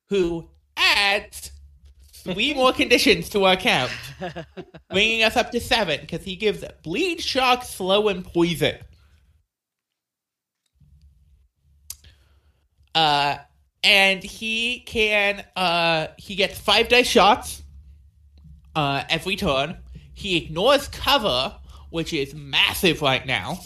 [0.09, 1.51] who adds
[2.13, 3.91] three more conditions to our count,
[4.91, 8.77] bringing us up to seven because he gives bleed, shock, slow, and poison.
[12.95, 13.37] Uh,
[13.85, 17.63] and he can uh he gets five dice shots
[18.75, 19.77] uh every turn.
[20.15, 21.57] He ignores cover,
[21.91, 23.61] which is massive right now.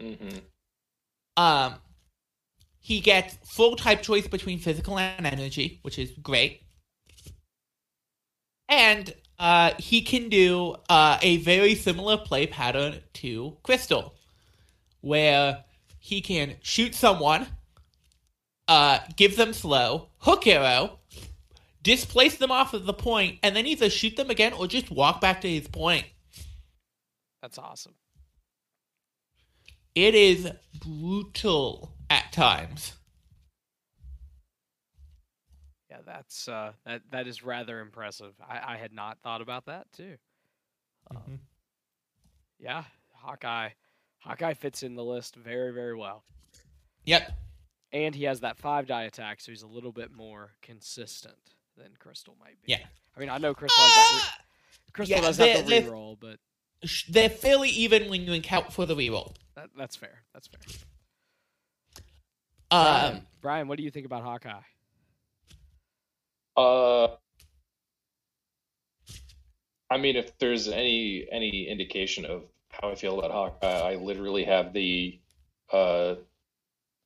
[0.00, 0.38] Mm-hmm.
[1.38, 1.76] Um,
[2.82, 6.62] he gets full type choice between physical and energy, which is great.
[8.68, 14.14] And uh, he can do uh, a very similar play pattern to Crystal,
[15.00, 15.64] where
[16.00, 17.46] he can shoot someone,
[18.66, 20.98] uh, give them slow, hook arrow,
[21.84, 25.20] displace them off of the point, and then either shoot them again or just walk
[25.20, 26.06] back to his point.
[27.42, 27.94] That's awesome.
[29.94, 32.92] It is brutal at times.
[35.90, 38.32] Yeah, that's uh, that that is rather impressive.
[38.46, 40.16] I, I had not thought about that too.
[41.10, 41.38] Um, Mhm.
[42.58, 43.70] Yeah, Hawkeye.
[44.20, 46.22] Hawkeye fits in the list very very well,
[47.04, 47.32] Yep.
[47.92, 51.88] and he has that five die attack, so he's a little bit more consistent than
[51.98, 52.70] Crystal might be.
[52.72, 52.86] Yeah.
[53.16, 54.20] I mean, I know Crystal has that.
[54.22, 54.36] Ah!
[54.86, 56.38] Re- Crystal yeah, does have the reroll, but
[57.08, 59.34] They're fairly even when you account for the reroll.
[59.56, 60.22] that, that's fair.
[60.32, 60.60] That's fair.
[62.72, 64.60] Um, Brian, Brian, what do you think about Hawkeye?
[66.56, 67.08] Uh,
[69.90, 74.44] I mean, if there's any any indication of how I feel about Hawkeye, I literally
[74.44, 75.20] have the
[75.72, 76.14] uh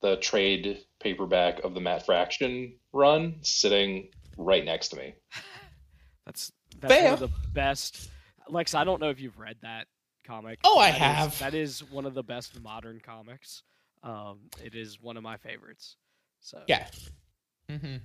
[0.03, 5.15] the trade paperback of the Matt Fraction run sitting right next to me.
[6.27, 8.11] That's that's one of the best.
[8.49, 9.87] Lex, I don't know if you've read that
[10.27, 10.59] comic.
[10.65, 11.39] Oh, I That is- have.
[11.39, 13.63] that is one of the best modern comics.
[14.07, 15.97] Um, it is one of my favorites.
[16.41, 16.87] So yeah.
[17.69, 17.97] Mm-hmm.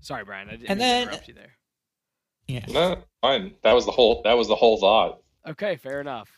[0.00, 0.48] Sorry, Brian.
[0.48, 1.52] I didn't And mean to then- interrupt you there.
[2.48, 2.64] Yeah.
[2.66, 3.52] No, fine.
[3.62, 5.20] That was the whole that was the whole thought.
[5.46, 6.30] Okay, fair enough.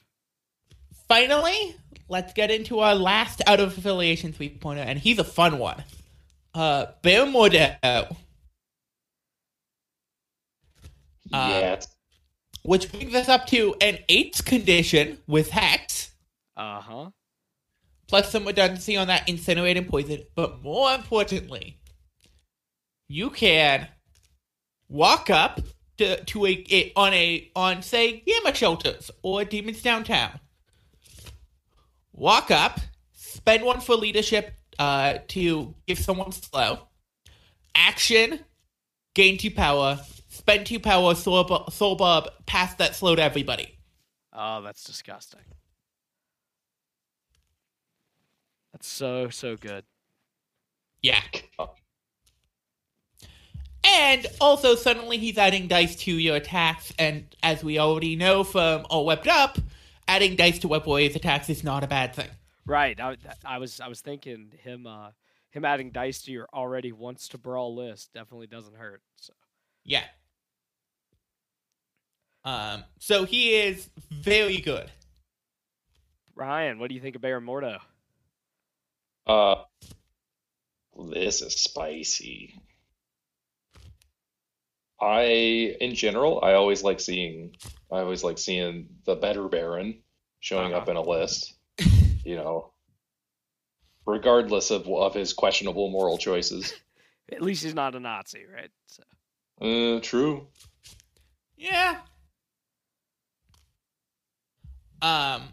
[1.06, 1.76] Finally,
[2.08, 5.84] let's get into our last out of affiliation three pointer, and he's a fun one.
[6.52, 8.08] Uh, Baron Mordo, Uh,
[11.32, 11.80] yeah,
[12.62, 16.10] which brings us up to an eighth condition with Hex,
[16.56, 17.10] Uh huh.
[18.10, 20.20] Plus some redundancy on that incinerate and poison.
[20.34, 21.78] But more importantly,
[23.06, 23.86] you can
[24.88, 25.60] walk up
[25.98, 30.40] to, to a, a on a on say Gamma shelters or Demons Downtown.
[32.12, 32.80] Walk up,
[33.12, 36.80] spend one for leadership uh, to give someone slow.
[37.76, 38.40] Action,
[39.14, 43.78] gain two power, spend two power, soul, soul bulb, pass that slow to everybody.
[44.32, 45.40] Oh, that's disgusting.
[48.80, 49.84] That's so so good.
[51.02, 51.20] Yeah.
[53.84, 58.86] And also, suddenly he's adding dice to your attacks, and as we already know from
[58.88, 59.58] All Webbed Up,
[60.08, 62.28] adding dice to Web Warrior's attacks is not a bad thing.
[62.66, 62.98] Right.
[62.98, 65.10] I, I was I was thinking him uh
[65.50, 69.02] him adding dice to your already wants to brawl list definitely doesn't hurt.
[69.16, 69.34] So
[69.84, 70.04] Yeah.
[72.44, 72.84] Um.
[72.98, 74.90] So he is very good.
[76.34, 77.78] Ryan, what do you think of Baron Mordo?
[79.30, 79.64] Uh,
[81.12, 82.54] this is spicy.
[85.00, 87.56] I, in general, I always like seeing,
[87.90, 90.02] I always like seeing the better Baron
[90.40, 90.90] showing up Uh-huh.
[90.92, 91.54] in a list.
[92.24, 92.72] You know,
[94.06, 96.74] regardless of of his questionable moral choices.
[97.32, 98.70] At least he's not a Nazi, right?
[98.88, 99.02] So,
[99.96, 100.46] Uh, true.
[101.56, 102.00] Yeah.
[105.00, 105.44] Um.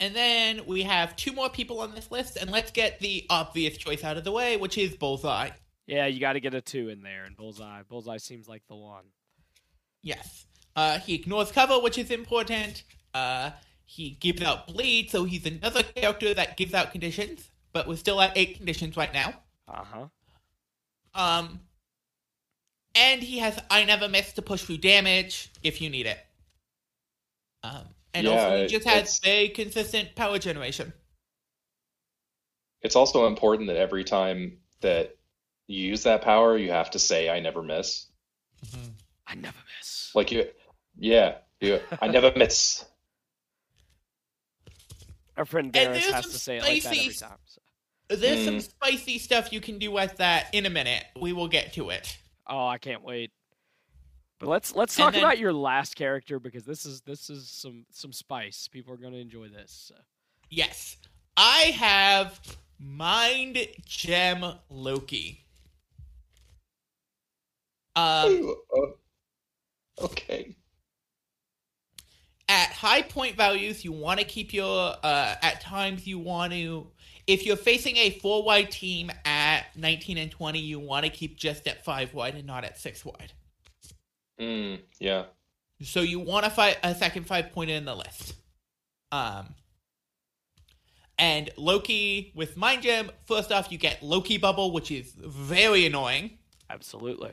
[0.00, 3.76] And then we have two more people on this list, and let's get the obvious
[3.76, 5.50] choice out of the way, which is Bullseye.
[5.86, 7.82] yeah, you got to get a two in there, and Bullseye.
[7.88, 9.04] Bullseye seems like the one.
[10.02, 10.46] Yes.
[10.76, 12.84] Uh, he ignores cover, which is important.
[13.12, 13.50] Uh,
[13.84, 18.20] he gives out bleed, so he's another character that gives out conditions, but we're still
[18.20, 19.32] at eight conditions right now.
[19.66, 20.06] Uh huh.
[21.14, 21.60] Um,
[22.94, 26.18] and he has I never miss to push through damage if you need it.
[27.62, 30.92] Um, and Yeah, also he it- just has it's- very consistent power generation.
[32.82, 35.16] it's also important that every time that
[35.66, 38.06] you use that power, you have to say "I never miss."
[39.26, 40.14] I never miss.
[40.14, 40.48] Like you,
[40.98, 42.84] yeah, you, I never miss.
[45.36, 47.38] Our friend And Darius there's has to say it like that every time.
[47.46, 47.60] so.
[48.16, 48.62] There's some Mm.
[48.62, 51.04] spicy stuff you can do with that in a minute.
[51.20, 52.16] We will get to it.
[52.46, 53.30] Oh, I can't wait.
[54.38, 57.86] But let's let's talk then- about your last character because this is this is some
[57.90, 58.68] some spice.
[58.68, 59.86] People are going to enjoy this.
[59.88, 59.94] So.
[60.50, 60.96] Yes.
[61.36, 62.40] I have
[62.78, 65.44] Mind Gem Loki.
[67.96, 70.54] Um, Uh, okay.
[72.48, 74.94] at high point values, you want to keep your.
[75.02, 76.86] Uh, at times, you want to.
[77.26, 81.36] If you're facing a four wide team at 19 and 20, you want to keep
[81.36, 83.32] just at five wide and not at six wide.
[84.40, 85.24] Mm, yeah.
[85.82, 88.34] So you want to fight a second five pointer in the list.
[89.12, 89.54] Um,
[91.18, 93.10] and Loki with Mind Gem.
[93.26, 96.38] First off, you get Loki Bubble, which is very annoying
[96.70, 97.32] Absolutely.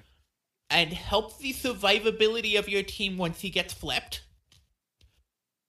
[0.69, 4.21] and helps the survivability of your team once he gets flipped.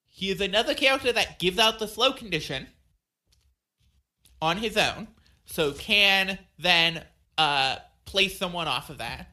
[0.07, 2.69] He is another character that gives out the slow condition
[4.41, 5.09] on his own,
[5.45, 7.05] so can then
[7.37, 7.77] uh,
[8.07, 9.29] place someone off of that.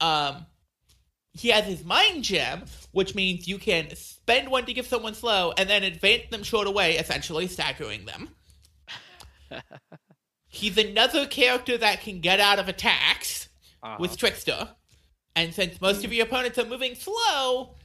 [0.00, 0.44] Um,
[1.34, 5.52] he has his mind gem, which means you can spend one to give someone slow
[5.56, 8.30] and then advance them short away, essentially staggering them.
[10.48, 13.48] He's another character that can get out of attacks
[13.82, 13.96] Uh-huh.
[14.00, 14.70] with Trickster.
[15.36, 17.76] And since most of your opponents are moving slow,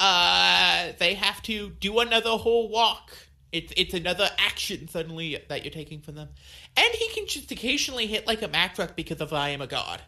[0.00, 3.12] uh, they have to do another whole walk.
[3.52, 6.28] It's it's another action suddenly that you're taking from them.
[6.76, 9.66] And he can just occasionally hit like a Mack truck because of I am a
[9.66, 10.02] god.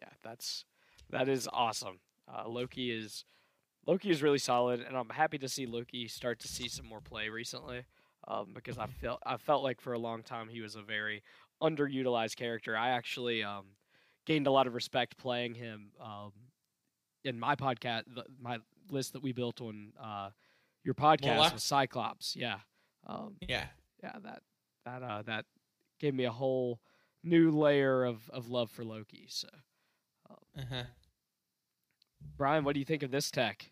[0.00, 0.64] yeah, that's
[1.10, 2.00] that is awesome.
[2.26, 3.24] Uh, Loki is
[3.86, 7.00] Loki is really solid, and I'm happy to see Loki start to see some more
[7.00, 7.84] play recently.
[8.26, 11.22] Um, because I felt I felt like for a long time he was a very
[11.62, 12.74] underutilized character.
[12.76, 13.66] I actually um,
[14.24, 16.32] gained a lot of respect playing him um,
[17.24, 18.58] in my podcast, the, my
[18.90, 20.30] list that we built on uh,
[20.84, 21.52] your podcast Morlocks?
[21.52, 22.34] with Cyclops.
[22.34, 22.58] Yeah,
[23.06, 23.66] um, Yeah.
[24.02, 24.42] yeah, that
[24.86, 25.44] that uh, that
[26.00, 26.80] gave me a whole
[27.22, 29.26] new layer of, of love for Loki.
[29.28, 29.48] So,
[30.58, 30.84] Uh-huh.
[32.36, 33.70] Brian, what do you think of this tech?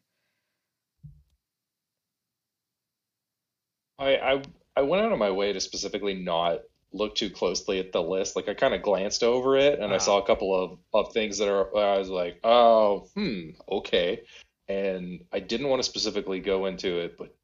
[3.99, 4.43] I, I
[4.77, 6.61] I went out of my way to specifically not
[6.93, 8.37] look too closely at the list.
[8.37, 9.99] Like I kind of glanced over it and I Ah.
[9.99, 14.23] saw a couple of, of things that are I was like, oh, hmm, okay.
[14.69, 17.35] And I didn't want to specifically go into it, but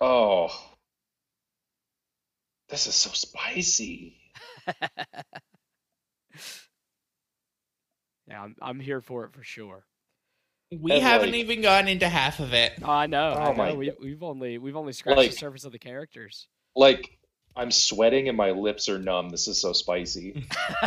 [0.00, 0.48] oh,
[2.68, 4.18] this is so spicy.
[8.28, 9.84] yeah, I'm I'm here for it for sure.
[10.76, 12.72] We And, haven't like- even gotten into half of it.
[12.82, 13.28] Oh, I know.
[13.30, 13.74] I Oh my know.
[13.76, 16.48] we, we've only we've only scratched Like- the surface of the characters.
[16.74, 17.18] Like
[17.56, 19.30] I'm sweating and my lips are numb.
[19.30, 20.44] This is so spicy.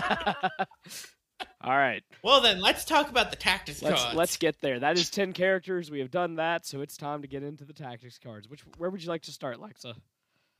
[1.62, 4.18] All right, Well then, let's talk about the tactics let's cards.
[4.18, 4.80] let's get there.
[4.80, 5.92] That is ten characters.
[5.92, 8.50] We have done that, so it's time to get into the tactics cards.
[8.50, 9.96] Which where would you like to start, Lexa?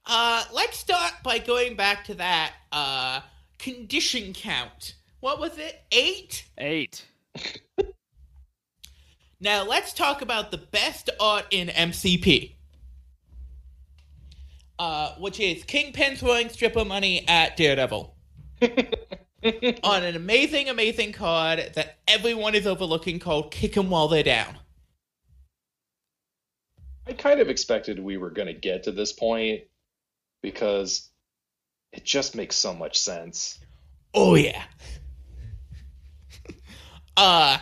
[0.06, 3.22] Uh, let's start by going back to that uh
[3.58, 4.96] condition count.
[5.20, 5.82] What was it?
[5.92, 6.46] Eight.
[6.58, 7.06] Eight.
[9.40, 12.54] Now let's talk about the best art in MCP.
[14.80, 18.16] Uh, which is Kingpin throwing stripper money at Daredevil
[18.62, 24.58] on an amazing, amazing card that everyone is overlooking called Kick 'em While They're Down.
[27.08, 29.62] I kind of expected we were going to get to this point
[30.44, 31.10] because
[31.92, 33.60] it just makes so much sense.
[34.14, 34.64] Oh yeah.
[37.18, 37.58] Uh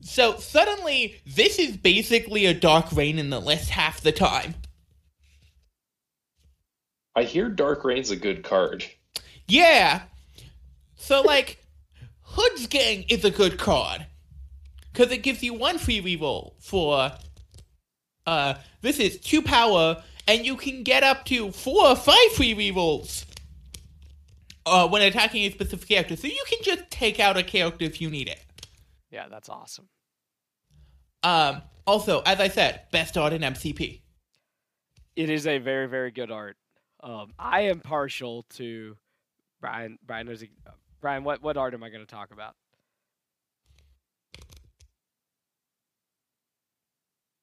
[0.00, 4.54] so suddenly this is basically a Dark Reign in the list half the time.
[7.14, 8.84] I hear Dark Reign's a good card.
[9.46, 10.02] Yeah.
[10.96, 11.62] So like
[12.22, 14.06] Hood's Gang is a good card.
[14.94, 17.12] Cause it gives you one free reroll for
[18.26, 22.54] uh this is two power and you can get up to four or five free
[22.54, 23.24] rerolls
[24.66, 26.16] uh when attacking a specific character.
[26.16, 28.40] So you can just take out a character if you need it.
[29.10, 29.88] Yeah, that's awesome.
[31.22, 34.00] Um, also, as I said, best art in MCP.
[35.16, 36.56] It is a very very good art.
[37.02, 38.96] Um, I am partial to
[39.60, 39.98] Brian.
[40.06, 40.42] Brian knows.
[40.42, 40.52] ex-
[41.00, 42.54] Brian, what what art am I going to talk about?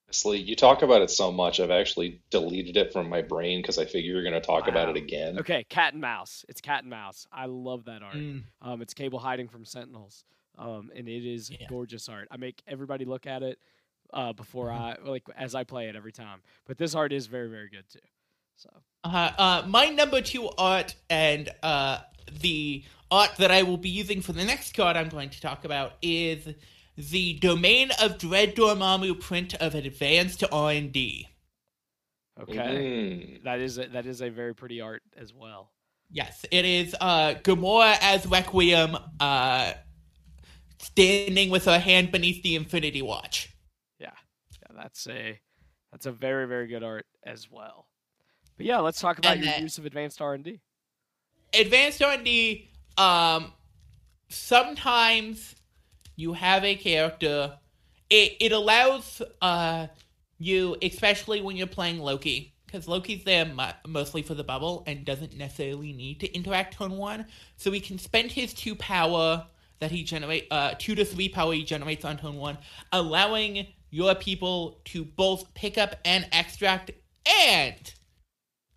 [0.07, 3.78] Honestly, you talk about it so much, I've actually deleted it from my brain because
[3.78, 5.38] I figure you're going to talk about it again.
[5.38, 6.45] Okay, cat and mouse.
[6.47, 7.28] It's cat and mouse.
[7.30, 8.15] I love that art.
[8.15, 8.43] Mm.
[8.61, 10.24] Um, it's Cable hiding from Sentinels.
[10.58, 11.68] Um, and it is Yeah.
[11.70, 12.28] gorgeous art.
[12.32, 13.60] I make everybody look at it
[14.14, 16.41] uh, before I like as I play it every time.
[16.66, 17.99] But this art is very very good too.
[18.55, 18.70] So
[19.03, 21.99] Uh, uh, my number two art and uh,
[22.41, 25.64] the art that I will be using for the next card I'm going to talk
[25.64, 26.55] about is
[26.97, 31.28] the Domain of Dread Dormammu print of Advanced R&D.
[32.41, 32.53] okay,
[33.39, 33.43] Mm.
[33.43, 35.72] that is a, that is a very pretty art as well.
[36.10, 39.74] Yes, it is uh, Gamora as Requiem uh,
[40.80, 43.53] standing with a hand beneath the Infinity Watch.
[43.99, 44.11] Yeah,
[44.61, 45.39] yeah that's a
[45.91, 47.88] that's a very very good art as well.
[48.57, 50.59] But yeah, let's talk about And your that- use of advanced R and D.
[51.53, 53.53] advanced R&D, um,
[54.30, 55.55] sometimes
[56.15, 57.57] you have a character.
[58.09, 59.88] It it allows uh
[60.39, 65.03] you, especially when you're playing Loki, because Loki's there mo- mostly for the bubble and
[65.03, 67.25] doesn't necessarily need to interact turn one,
[67.55, 69.47] so he can spend his two power
[69.80, 72.57] that he generate uh two to three power he generates on turn one,
[72.91, 76.91] allowing your people to both pick up and extract
[77.45, 77.93] and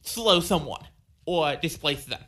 [0.03, 0.87] slow someone
[1.27, 2.23] or displace them.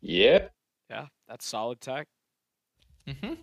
[0.00, 0.48] Yeah.
[0.90, 2.06] Yeah, that's solid tech.
[3.06, 3.34] Mm-hmm.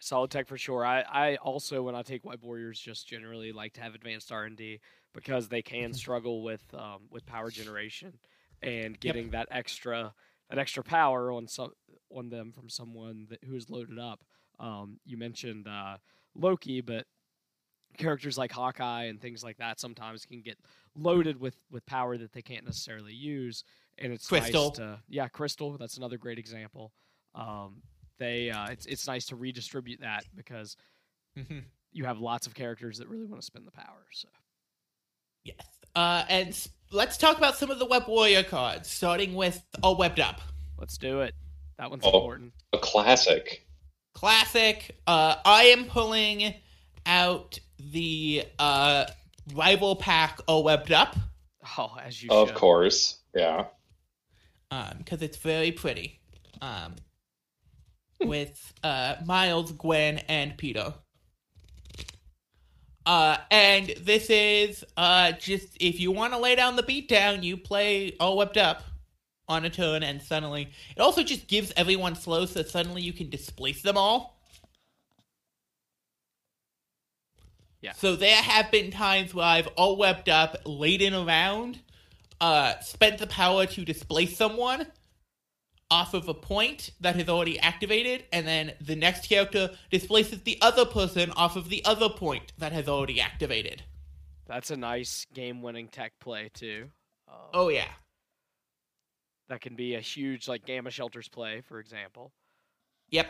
[0.00, 0.84] Solid tech for sure.
[0.84, 4.44] I, I also when I take Web Warriors just generally like to have advanced R
[4.44, 4.80] and D
[5.14, 5.96] because they can Mhm.
[5.96, 8.18] struggle with um, with power generation
[8.64, 10.12] and getting that extra
[10.50, 11.70] that extra power on some
[12.10, 14.24] on them from someone that, who is loaded up.
[14.58, 15.96] Um, you mentioned uh,
[16.34, 17.06] Loki, but
[17.98, 20.58] characters like Hawkeye and things like that sometimes can get
[20.96, 23.64] loaded with with power that they can't necessarily use,
[23.98, 24.68] and it's Crystal.
[24.70, 25.76] nice to yeah, Crystal.
[25.78, 26.92] That's another great example.
[27.34, 27.82] Um,
[28.18, 30.76] they uh, it's it's nice to redistribute that because
[31.36, 31.58] Mm-hmm.
[31.90, 34.06] you have lots of characters that really want to spend the power.
[34.12, 34.28] So
[35.44, 35.56] Yes.
[35.94, 40.20] Uh, and let's talk about some of the Web Warrior cards, starting with All Webbed
[40.20, 40.40] Up.
[40.78, 41.34] let's do it.
[41.78, 42.08] That one's Oh.
[42.10, 42.52] important.
[42.72, 43.66] A classic.
[44.14, 44.96] Classic.
[45.06, 46.54] Uh, I am pulling
[47.06, 49.06] out the uh,
[49.54, 51.16] Rival Pack All Webbed Up
[51.78, 52.56] Oh, as you Of should.
[52.56, 53.18] course.
[53.34, 53.66] Yeah.
[54.98, 56.20] because it's very pretty.
[56.60, 56.96] Um,
[58.20, 60.94] with uh, Miles, Gwen, and Peter.
[63.06, 67.42] Uh, and this is uh, just if you want to lay down the beat down,
[67.42, 68.82] you play all webbed up
[69.46, 73.28] on a turn, and suddenly it also just gives everyone slow, so suddenly you can
[73.28, 74.40] displace them all.
[77.82, 77.92] Yeah.
[77.92, 81.80] So there have been times where I've all webbed up, laid in around,
[82.40, 84.86] uh, spent the power to displace someone
[85.94, 90.58] off of a point that is already activated, and then the next character displaces the
[90.60, 93.84] other person off of the other point that has already activated.
[94.46, 96.90] That's a nice game-winning tech play too.
[97.28, 97.88] Um, Oh yeah.
[99.48, 102.32] that can be a huge like Gamma Shelters play, for example.
[103.10, 103.28] Yep.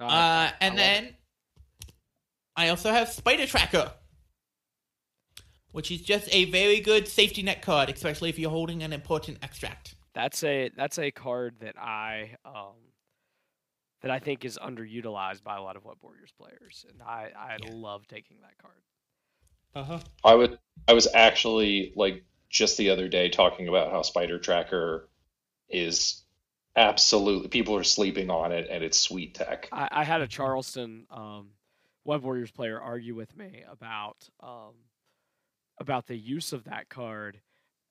[0.00, 0.76] No, I- Uh, I and it.
[0.78, 1.16] then
[2.56, 3.92] I also have Spider Tracker,
[5.72, 9.38] which is just a very good safety net card, especially if you're holding an important
[9.42, 9.94] extract.
[10.14, 12.92] That's a that's a card that I um
[14.02, 17.58] that I think is underutilized by a lot of Web Warriors players, and I I
[17.62, 17.70] Yeah.
[17.70, 18.82] love taking that card.
[19.74, 20.00] Uh huh.
[20.24, 20.58] I would
[20.88, 25.08] I was actually like just the other day talking about how Spider Tracker
[25.68, 26.22] is
[26.76, 29.70] absolutely people are sleeping on it and it's sweet tech.
[29.70, 31.50] I, I had a Charleston um,
[32.04, 34.74] Web Warriors player argue with me about um,
[35.82, 37.40] about the use of that card,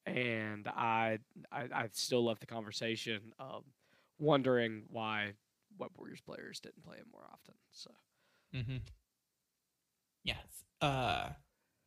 [0.05, 1.19] and I
[1.51, 3.63] I, I still left the conversation um,
[4.19, 5.33] wondering why
[5.77, 7.55] Web Warriors players didn't play it more often.
[7.71, 7.91] So
[8.55, 8.77] Mm-hmm.
[10.23, 10.63] Yes.
[10.81, 11.29] Uh,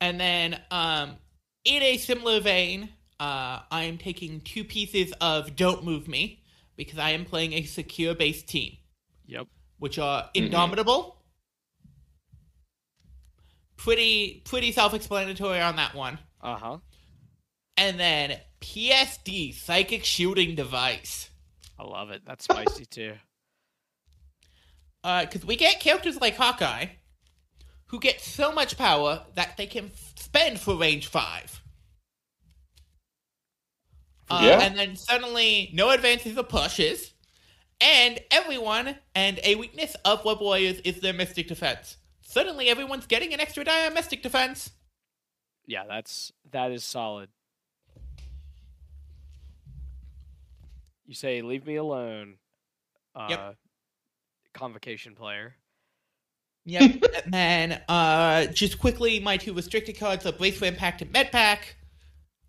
[0.01, 1.17] and then um,
[1.65, 2.91] in a similar vein,
[3.21, 6.43] uh, I am taking two pieces of Don't Move Me
[6.77, 8.77] because I am playing a secure base team,
[9.27, 9.47] yep,
[9.79, 11.17] which are Indomitable.
[13.85, 16.19] Pretty pretty self-explanatory on that one.
[16.41, 16.79] uh huh.
[17.77, 21.29] And then PSD Psychic Shooting Device.
[21.79, 22.23] I love it.
[22.25, 23.13] That's spicy too.
[25.03, 26.87] Uh, because we get characters like Hawkeye
[27.89, 31.61] who get so much power that they can f- spend for range five.
[34.31, 34.61] Uh, Yeah.
[34.63, 37.13] And then suddenly, no advances or pushes,
[37.81, 41.99] and everyone, and a weakness of Web Warriors is their Mystic Defense.
[42.35, 43.65] Suddenly, everyone's getting an extra
[43.95, 44.73] Mystic Defense.
[45.67, 47.29] Yeah, that's that is solid.
[51.07, 52.39] You say leave me alone.
[53.15, 53.57] Uh, Yep.
[54.53, 55.55] Convocation player.
[56.65, 57.05] Yep.
[57.25, 61.31] and then, uh, just quickly, my two restricted cards are Brace for Impact and Med
[61.31, 61.77] Pack.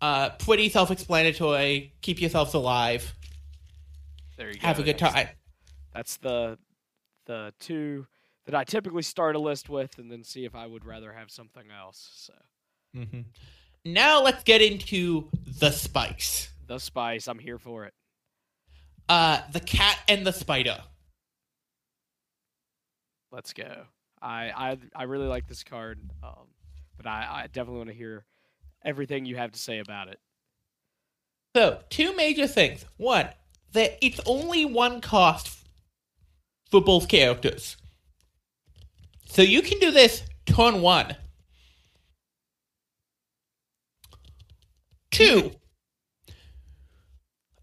[0.00, 1.94] Uh, pretty self explanatory.
[2.00, 3.14] Keep yourselves alive.
[4.36, 4.66] There you go.
[4.66, 5.28] Have a good time.
[5.94, 6.58] That's the
[7.26, 8.08] the two
[8.46, 11.30] that I typically start a list with, and then see if I would rather have
[11.30, 12.08] something else.
[12.14, 12.34] So
[12.96, 13.20] Mm-hmm.
[13.84, 15.28] Now let's get into
[15.58, 16.48] the spice.
[16.66, 17.94] the spice, I'm here for it.
[19.08, 20.78] Uh, the cat and the spider.
[23.30, 23.84] Let's go.
[24.20, 26.48] I I I really like this card, um,
[26.96, 28.24] but I, I definitely want to hear
[28.84, 30.18] everything you have to say about it.
[31.54, 32.84] So, two major things.
[32.96, 33.28] One,
[33.72, 35.66] that it's only one cost
[36.70, 37.76] for both characters.
[39.26, 41.14] So you can do this turn one.
[45.10, 45.52] Two,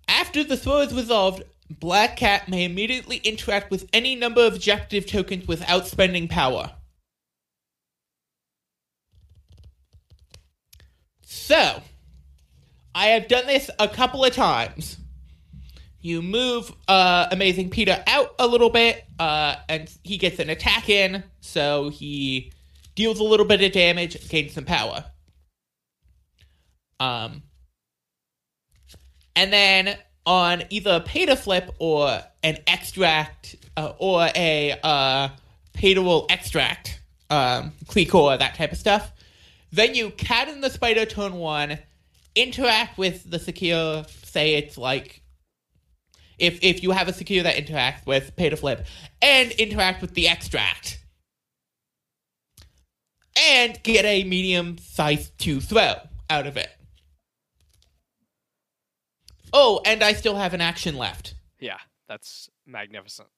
[0.07, 5.05] after the throw is resolved, Black Cat may immediately interact with any number of objective
[5.05, 6.71] tokens without spending power.
[11.23, 11.81] So,
[12.95, 14.97] I have done this a couple of times.
[16.03, 20.89] You move uh, Amazing Peter out a little bit, uh, and he gets an attack
[20.89, 22.51] in, so he
[22.93, 25.05] deals a little bit of damage, gains some power.
[26.99, 27.41] Um,
[29.33, 35.29] and then on either a pay flip or an extract uh, or a uh,
[35.71, 35.95] pay
[36.29, 36.99] extract,
[37.29, 39.09] um, Clicor, that type of stuff.
[39.71, 41.79] Then you cat in the spider turn one,
[42.35, 44.03] interact with the secure.
[44.25, 45.22] Say it's like
[46.43, 48.85] if if you have a secure that interacts with pay to flip,
[49.21, 50.99] and interact with the extract,
[53.35, 55.95] and get a medium sized two throw
[56.29, 56.69] out of it.
[59.53, 61.35] Oh, and I still have an action left.
[61.59, 61.77] Yeah,
[62.09, 63.29] that's magnificent.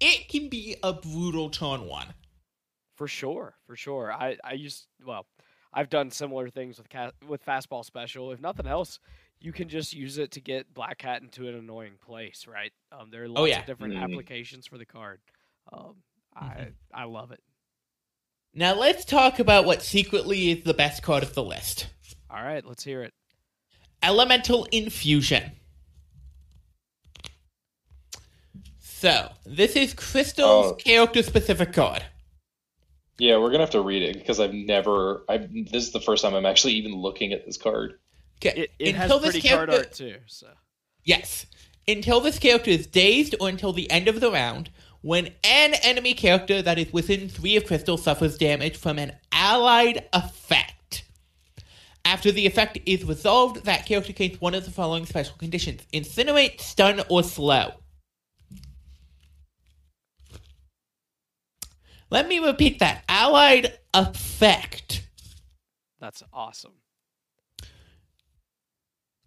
[0.00, 2.08] It can be a brutal turn one.
[2.96, 4.12] For sure, for sure.
[4.12, 5.26] I I used well,
[5.72, 8.32] I've done similar things with cat with fastball special.
[8.32, 8.98] If nothing else,
[9.40, 12.72] you can just use it to get Black Cat into an annoying place, right?
[12.92, 13.60] Um, there are lots yeah.
[13.60, 14.02] of different Mhm.
[14.02, 15.20] applications for the card.
[15.72, 16.02] Um,
[16.34, 17.40] I I love it.
[18.54, 21.88] Now let's talk about what secretly is the best card of the list.
[22.30, 23.12] All right, let's hear it.
[24.02, 25.52] Elemental Infusion.
[28.78, 30.74] So, this is Crystal's Oh.
[30.74, 32.02] character specific card.
[33.18, 35.24] Yeah, we're gonna have to read it because I've never.
[35.28, 37.98] I this is the first time I'm actually even looking at this card.
[38.38, 38.62] Okay.
[38.62, 40.16] It, it has until this pretty card character, art too.
[40.26, 40.48] So
[41.04, 41.46] Yes.
[41.88, 44.70] Until this character is dazed or until the end of the round,
[45.02, 50.04] when an enemy character that is within three of Crystal suffers damage from an allied
[50.12, 51.04] effect.
[52.04, 56.60] After the effect is resolved, that character gains one of the following special conditions Incinerate,
[56.60, 57.74] Stun, or Slow.
[62.10, 63.04] Let me repeat that.
[63.08, 65.06] Allied effect.
[66.00, 66.74] that's awesome.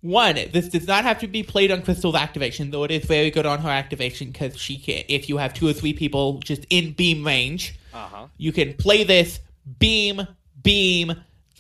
[0.02, 3.30] One, this does not have to be played on Crystal's activation, though it is very
[3.32, 5.04] good on her activation because she can.
[5.10, 8.28] If you have two or three people just in beam range, Uh huh.
[8.38, 9.42] you can play this
[9.80, 10.26] beam,
[10.64, 11.14] beam,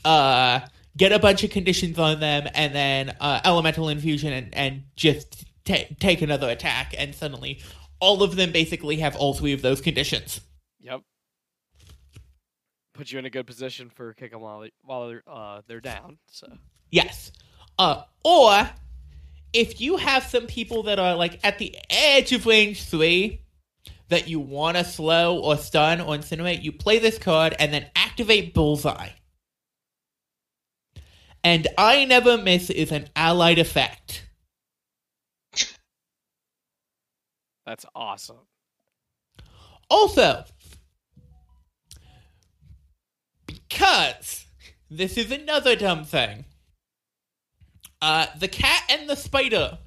[0.06, 0.62] uh,
[0.96, 5.44] get a bunch of conditions on them, and then uh, elemental infusion, and, and just
[5.66, 7.62] ta take another attack, and suddenly
[8.00, 10.40] all of them basically have all three of those conditions.
[10.80, 11.02] Yep.
[12.94, 15.82] Put you in a good position for kick them while they, while they're uh, they're
[15.82, 16.20] down.
[16.32, 16.48] So
[16.90, 17.34] Yes.
[17.80, 18.70] Uh, or
[19.54, 23.42] if you have some people that are like at the edge of range three
[24.10, 27.88] that you want to slow or stun or incinerate, you play this card and then
[27.96, 29.10] activate Bullseye.
[31.44, 34.26] And I Never Miss is an allied effect.
[37.66, 38.48] that's awesome.
[39.90, 40.44] Also,
[43.46, 44.46] because
[44.90, 46.46] this is another dumb thing,
[48.02, 49.78] uh, the cat and the spider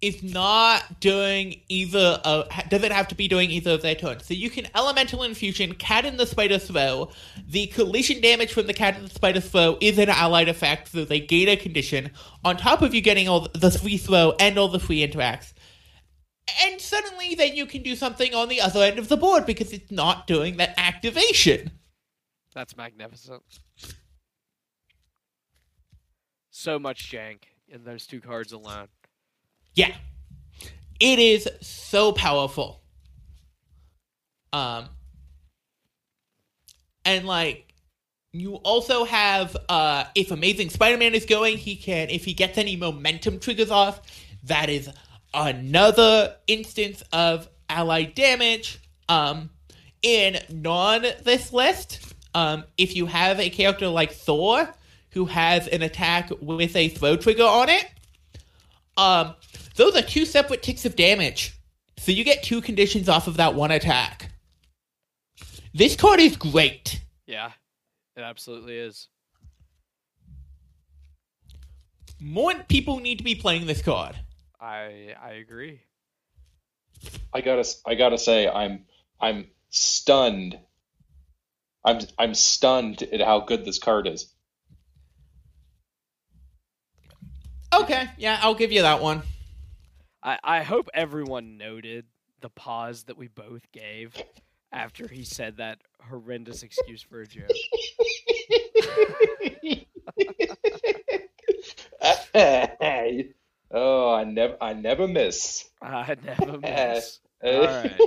[0.00, 2.20] is not doing either.
[2.24, 4.26] Uh, doesn't have to be doing either of their turns.
[4.26, 7.10] So you can elemental infusion, cat and the spider throw.
[7.48, 11.04] The collision damage from the cat and the spider throw is an allied effect, so
[11.04, 12.10] they gain a condition
[12.44, 15.54] on top of you getting all the free throw and all the free interacts
[16.62, 19.72] and suddenly then you can do something on the other end of the board because
[19.72, 21.70] it's not doing that activation.
[22.54, 23.42] That's magnificent.
[26.56, 27.38] So much jank
[27.68, 28.86] in those two cards alone.
[29.74, 29.92] Yeah.
[31.00, 32.80] It is so powerful.
[34.52, 34.88] Um
[37.04, 37.74] and like
[38.30, 42.76] you also have uh if Amazing Spider-Man is going, he can if he gets any
[42.76, 44.00] momentum triggers off,
[44.44, 44.88] that is
[45.34, 48.78] another instance of allied damage.
[49.08, 49.50] Um
[50.02, 54.72] in non this list, um if you have a character like Thor
[55.14, 57.86] who has an attack with a throw trigger on it,
[58.96, 59.34] um,
[59.76, 61.54] those are two separate ticks of damage.
[61.98, 64.30] So you get two conditions off of that one attack.
[65.72, 67.00] This card is great.
[67.26, 67.52] Yeah,
[68.16, 69.08] it absolutely is.
[72.20, 74.16] More people need to be playing this card.
[74.60, 75.80] I I agree.
[77.32, 78.84] I gotta I gotta say I'm
[79.20, 80.58] I'm stunned.
[81.84, 84.33] I'm I'm stunned at how good this card is.
[87.82, 89.22] Okay, yeah, I'll give you that one.
[90.22, 92.06] I I hope everyone noted
[92.40, 94.14] the pause that we both gave
[94.72, 97.50] after he said that horrendous excuse for a joke.
[103.70, 105.68] oh, I never I never miss.
[105.80, 107.20] I never miss.
[107.42, 108.00] All right.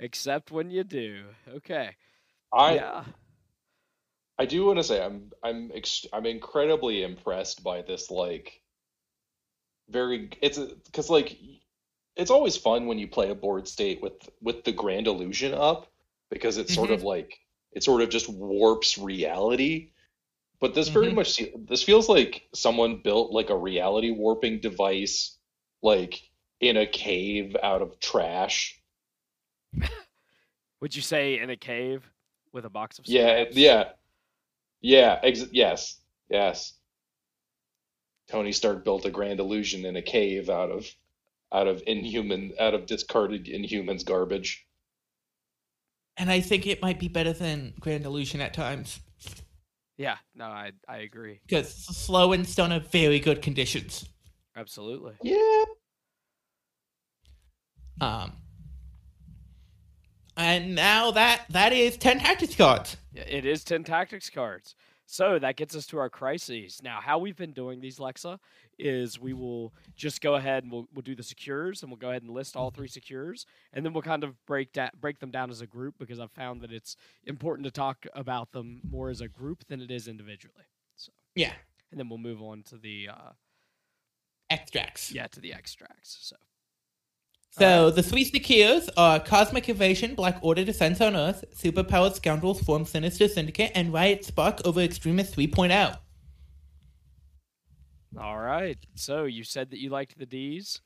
[0.00, 1.24] Except when you do.
[1.56, 1.94] Okay.
[2.52, 3.04] I yeah.
[4.38, 8.60] I do want to say I'm I'm ex- I'm incredibly impressed by this like
[9.90, 11.36] very it's because like
[12.16, 15.86] it's always fun when you play a board state with with the grand illusion up
[16.30, 16.94] because it's sort Mhm.
[16.94, 17.38] of like
[17.72, 19.90] it sort of just warps reality.
[20.60, 21.14] But this very Mhm.
[21.14, 25.38] much this feels like someone built like a reality warping device
[25.82, 26.30] like
[26.60, 28.80] in a cave out of trash.
[30.80, 32.10] Would you say in a cave
[32.52, 33.92] with a box of yeah yeah.
[34.80, 36.75] Yeah ex- yes yes
[38.28, 40.86] Tony Stark built a grand illusion in a cave out of
[41.52, 44.66] out of inhuman out of discarded inhumans garbage
[46.16, 49.00] And I think it might be better than Grand Illusion at times.
[49.96, 50.16] Yeah.
[50.34, 51.40] No, I I agree.
[51.46, 54.08] Because Slow and Stun are very good conditions.
[54.56, 55.14] Absolutely.
[55.22, 55.64] yeah
[58.00, 58.32] Um,
[60.36, 62.96] and now that that is 10 tactics cards.
[63.12, 64.74] Yeah, It is 10 tactics cards.
[65.08, 66.80] So that gets us to our crises.
[66.82, 68.38] Now, how we've been doing these, Lexa,
[68.76, 72.10] is we will just go ahead and we'll, we'll do the secures and we'll go
[72.10, 73.46] ahead and list all three secures.
[73.72, 76.32] And then we'll kind of break, da- break them down as a group because I've
[76.32, 80.08] found that it's important to talk about them more as a group than it is
[80.08, 80.64] individually.
[80.96, 81.52] So, Yeah.
[81.92, 83.30] and then we'll move on to the, uh,
[84.50, 85.12] Extracts.
[85.12, 86.18] yeah, to the extracts.
[86.20, 86.36] So,
[87.58, 92.84] So the three secures are Cosmic Evasion, Black Order Descends on Earth, Superpowered Scoundrels Form
[92.84, 95.40] Sinister Syndicate, and Riot Spark over Extremis oh.
[95.40, 95.96] 3.0.
[98.20, 98.76] all right.
[98.94, 100.82] So you said that you liked the D's.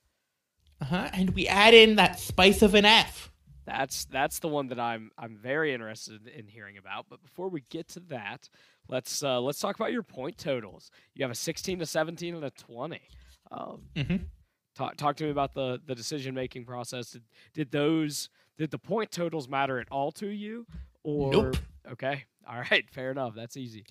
[0.80, 1.08] Uh-huh.
[1.12, 3.32] And we add in that spice of an F.
[3.66, 7.06] That's that's the one that I'm I'm very interested in hearing about.
[7.10, 8.48] But before we get to that,
[8.88, 10.92] let's uh, let's talk about your point totals.
[11.14, 13.00] You have a 16 to 17 and a 20.
[13.50, 14.16] Um, Mm-hmm.
[14.80, 17.10] Talk talk to me about the the decision making process.
[17.10, 17.22] Did,
[17.54, 18.28] did those
[18.58, 20.66] did the point totals matter at all to you?
[21.02, 21.56] Or Nope.
[21.92, 23.34] okay, all right, fair enough.
[23.34, 23.84] That's easy.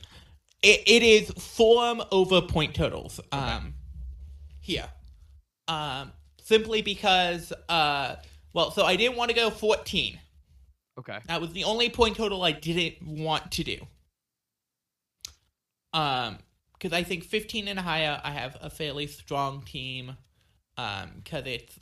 [0.62, 3.20] It, it is form over point totals.
[3.32, 3.74] Um,
[4.60, 4.90] here.
[5.70, 6.12] Um,
[6.44, 8.16] simply because, uh,
[8.54, 10.20] well, so I didn't want to go 14.
[11.00, 13.78] Okay, That was the only point total I didn't want to do.
[15.94, 16.40] Um,
[16.74, 20.18] because I think 15 and higher, I have a fairly strong team.
[20.80, 21.78] Um, because it's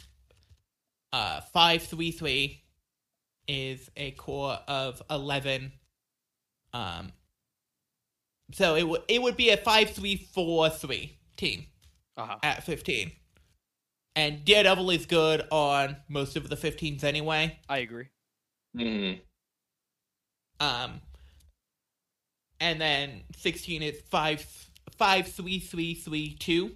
[1.13, 2.63] uh five three three
[3.47, 5.71] is a core of 11.
[6.73, 7.11] Um,
[8.51, 11.67] so it would it would be a five three four three team
[12.17, 12.37] uh-huh.
[12.41, 13.11] at 15.
[14.15, 17.59] And Daredevil is good on most of the 15s anyway.
[17.69, 18.07] I agree.
[18.75, 19.19] Mhm.
[20.59, 21.01] Um,
[22.59, 24.43] and then sixteen is five
[24.97, 26.75] five three three three two.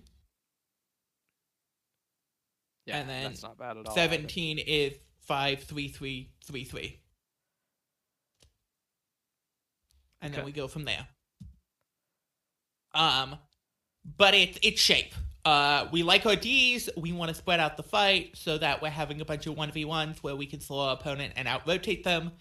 [2.85, 3.91] Yeah, And then that's not bad at all.
[3.91, 3.93] either.
[3.93, 6.99] Seventeen is five three three three three.
[10.21, 11.07] And then we go from there.
[12.93, 13.35] Um,
[14.17, 15.13] but it's it's shape.
[15.43, 16.89] Uh, we like our D's.
[16.95, 19.71] We want to spread out the fight so that we're having a bunch of one
[19.71, 22.31] v ones where we can slow our opponent and out rotate them.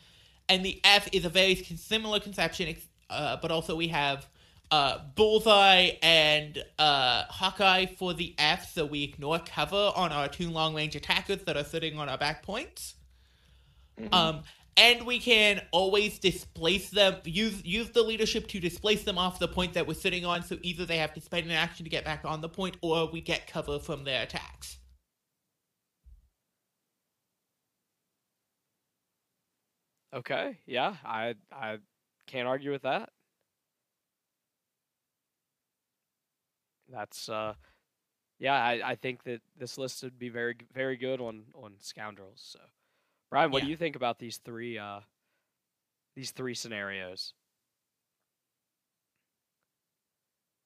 [0.49, 2.75] And the F is a very similar conception,
[3.09, 4.29] uh, but also we have
[4.71, 10.51] uh, Bullseye and uh, Hawkeye for the F, so we ignore cover on our two
[10.51, 12.95] long range attackers that are sitting on our back points.
[13.99, 14.15] Mhm.
[14.15, 14.43] Um,
[14.77, 17.17] and we can always displace them.
[17.25, 20.43] Use use the leadership to displace them off the point that we're sitting on.
[20.43, 23.11] So either they have to spend an action to get back on the point, or
[23.11, 24.79] we get cover from their attacks.
[30.13, 31.79] Okay, yeah, I I
[32.27, 33.11] can't argue with that.
[36.93, 37.55] That's uh
[38.39, 42.41] yeah, I, I think that this list would be very very good on on scoundrels.
[42.43, 42.61] So
[43.31, 45.01] Brian, what do you think about these three uh
[46.17, 47.35] these three scenarios?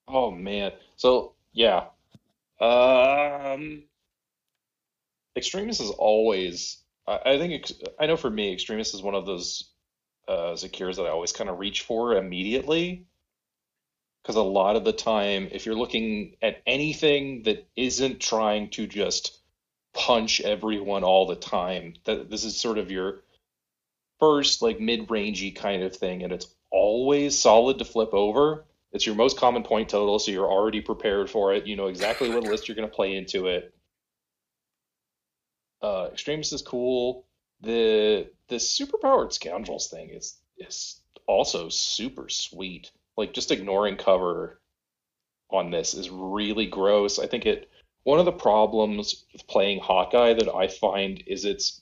[0.09, 0.73] Oh man.
[0.97, 1.87] So yeah.
[2.61, 3.85] Um
[5.37, 9.27] Extremis is always I, I think ex- I know for me, Extremis is one of
[9.27, 9.73] those
[10.29, 13.07] uh, Zakirs that I always kind of reach for immediately.
[14.25, 18.87] Because a lot of the time, if you're looking at anything that isn't trying to
[18.87, 19.39] just
[19.93, 23.21] punch everyone all the time, that this is sort of your
[24.21, 28.65] first like mid-rangey kind of thing, and it's always solid to flip over.
[28.93, 31.67] It's your most common point total, so you're already prepared for it.
[31.67, 33.75] You know exactly what list you're going to play into it.
[35.83, 37.27] Uh, Extremis is cool.
[37.61, 42.91] The the superpowered scoundrels thing is is also super sweet.
[43.17, 44.61] Like just ignoring cover
[45.51, 47.19] on this is really gross.
[47.19, 47.71] I think it
[48.03, 51.81] one of the problems with playing Hawkeye that I find is it's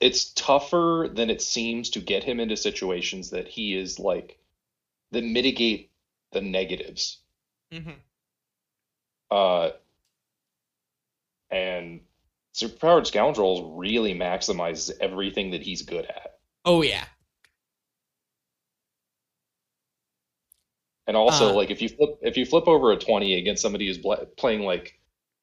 [0.00, 4.38] it's tougher than it seems to get him into situations that he is like
[5.12, 5.90] that mitigate
[6.32, 7.18] the negatives.
[7.72, 7.90] Mm-hmm.
[9.30, 9.70] Uh,
[11.50, 12.00] and
[12.54, 16.38] Superpowered Scoundrels really maximizes everything that he's good at.
[16.64, 17.04] Oh yeah.
[21.08, 21.52] And also, Uh.
[21.54, 24.60] like if you flip if you flip over a twenty against somebody who's bla- playing
[24.62, 25.00] like,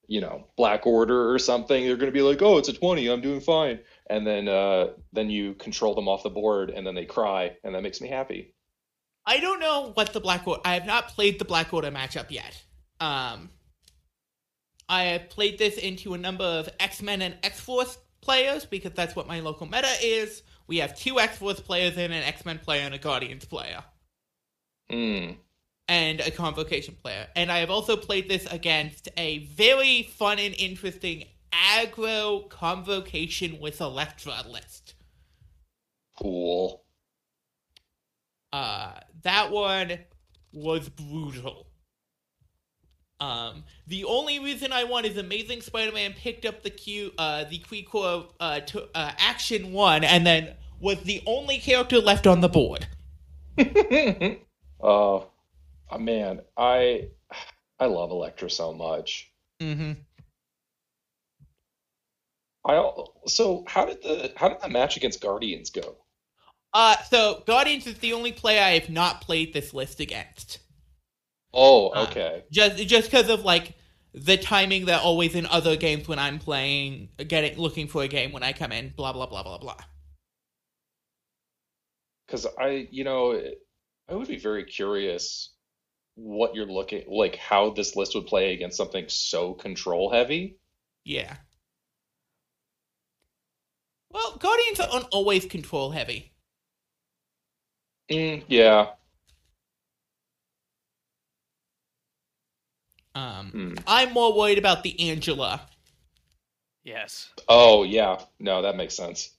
[0.08, 3.20] you know, Black Order or something, they're gonna be like, "Oh, it's a twenty, I'm
[3.22, 7.06] doing fine." And then uh, then you control them off the board, and then they
[7.06, 8.54] cry, and that makes me happy.
[9.26, 10.62] I don't know what the Black Order.
[10.64, 12.64] I have not played the Black Order matchup yet.
[13.00, 13.50] Um,
[14.88, 18.92] I have played this into a number of X Men and X Force players because
[18.94, 20.44] that's what my local meta is.
[20.68, 23.84] We have two X Force players and an X Men player and a Guardians player
[24.92, 25.32] Hmm.
[25.88, 27.28] And a Convocation player.
[27.36, 33.82] And I have also played this against a very fun and interesting aggro Convocation with
[33.82, 34.96] Elektra list.
[36.18, 36.84] Cool.
[38.52, 40.00] Uh, that one
[40.54, 41.68] was brutal.
[43.20, 47.60] Um, the only reason I won is Amazing Spider-Man picked up the Q, uh, the
[47.60, 52.50] Queecore uh, to, uh, action one, and then was the only character left on the
[52.50, 52.88] board.
[54.82, 55.30] Oh,
[55.90, 57.10] uh, man, I
[57.80, 59.32] I love Elektra so much.
[59.62, 59.94] Mm-hmm.
[62.66, 62.92] I
[63.28, 65.98] so how did the how did the match against Guardians go?
[66.74, 70.60] Uh, so Guardians is the only play I have not played this list against.
[71.54, 72.44] Oh, Uh, okay.
[72.52, 73.74] Just just because of like
[74.14, 78.32] the timing that always in other games when I'm playing, getting looking for a game
[78.32, 79.78] when I come in, blah blah blah blah blah.
[82.26, 83.40] Because I, you know,
[84.10, 85.55] I would be very curious
[86.16, 90.58] what you're looking like how this list would play against something so control heavy.
[91.04, 91.36] Yeah.
[94.10, 96.32] Well, Guardians aren't always control heavy.
[98.10, 98.92] Mm, yeah.
[103.14, 103.74] Um, Hmm.
[103.88, 105.62] I'm more worried about the Angela.
[106.84, 108.22] Yes, Oh, yeah.
[108.40, 109.32] No, that makes sense.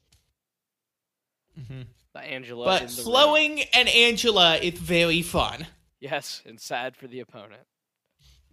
[1.56, 2.64] the Angela.
[2.64, 3.02] But in the ring.
[3.04, 5.66] slowing an Angela is very fun.
[6.00, 7.62] Yes, and sad for the opponent.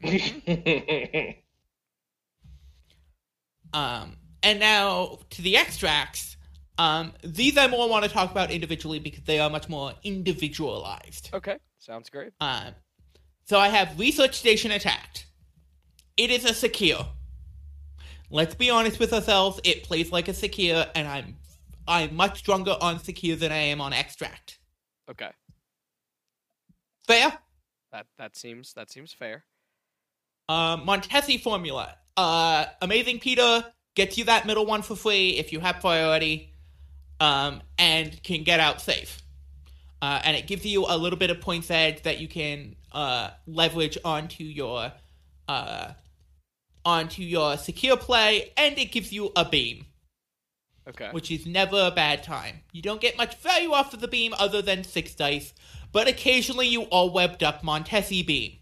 [3.73, 6.37] Um, and now to the extracts.
[6.77, 11.29] Um, these I more want to talk about individually because they are much more individualized.
[11.33, 12.31] Okay, sounds great.
[12.39, 12.73] Um,
[13.45, 15.25] so I have Research Station Attacked.
[16.17, 17.05] It is a secure.
[18.29, 19.59] Let's be honest with ourselves.
[19.63, 21.35] It plays like a secure, and I'm
[21.87, 24.59] I'm much stronger on secure than I am on extract.
[25.09, 25.29] Okay,
[27.07, 27.33] Fair.
[27.91, 29.43] that that seems that seems fair.
[30.49, 31.95] Um, Montesi formula.
[32.17, 36.51] Uh, Amazing Peter gets you that middle one for free if you have priority,
[37.19, 39.21] um, and can get out safe.
[40.01, 43.29] Uh, and it gives you a little bit of points edge that you can uh,
[43.47, 44.91] leverage onto your
[45.47, 45.93] uh,
[46.83, 49.85] onto your secure play, and it gives you a beam,
[50.87, 52.57] Okay, which is never a bad time.
[52.73, 55.53] You don't get much value off of the beam other than six dice,
[55.93, 58.57] but occasionally you all webbed up Montesi beam.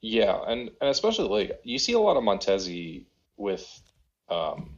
[0.00, 3.04] Yeah, and, and especially like you see a lot of Montesi
[3.36, 3.66] with
[4.28, 4.70] um,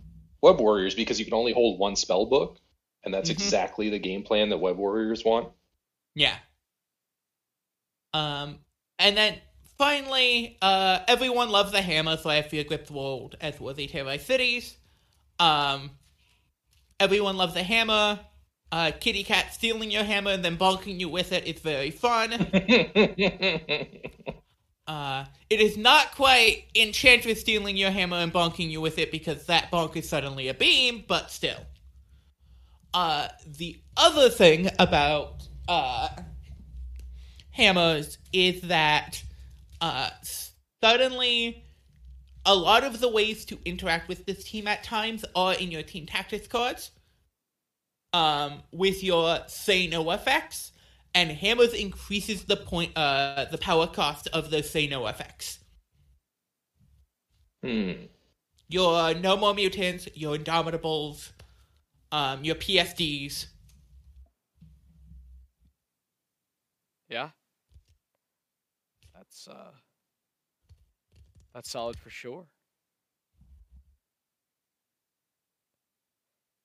[0.42, 2.58] Web Warriors because you can only hold one spell book,
[3.04, 3.34] and that's Mhm.
[3.34, 5.48] exactly the game plan that Web Warriors want.
[6.14, 6.36] Yeah.
[8.12, 8.60] Um,
[8.98, 9.40] and then
[9.78, 14.26] finally, uh, everyone loves the hammer, so I have Fear Grip World as worthy terrorized
[14.26, 14.76] cities.
[15.38, 15.90] Um,
[17.00, 18.20] everyone loves the hammer.
[18.74, 22.32] Uh, kitty cat stealing your hammer and then bonking you with it—it's very fun.
[24.86, 29.46] Uh, it is not quite Enchantress stealing your hammer and bonking you with it because
[29.46, 31.56] that bonk is suddenly a beam, but still.
[32.92, 36.10] Uh, the other thing about uh,
[37.50, 39.24] hammers is that
[39.80, 40.10] uh,
[40.82, 41.64] suddenly
[42.44, 45.82] a lot of the ways to interact with this team at times are in your
[45.82, 46.90] team tactics cards.
[48.14, 50.70] Um, with your say no effects,
[51.16, 55.58] and hammers increases the point, uh, the power cost of those say no effects.
[57.64, 57.92] Hmm.
[58.68, 61.32] Your no more mutants, your indomitables,
[62.12, 63.46] um, your PSDs.
[67.08, 67.30] Yeah.
[69.12, 69.72] That's uh
[71.52, 72.46] that's solid for sure.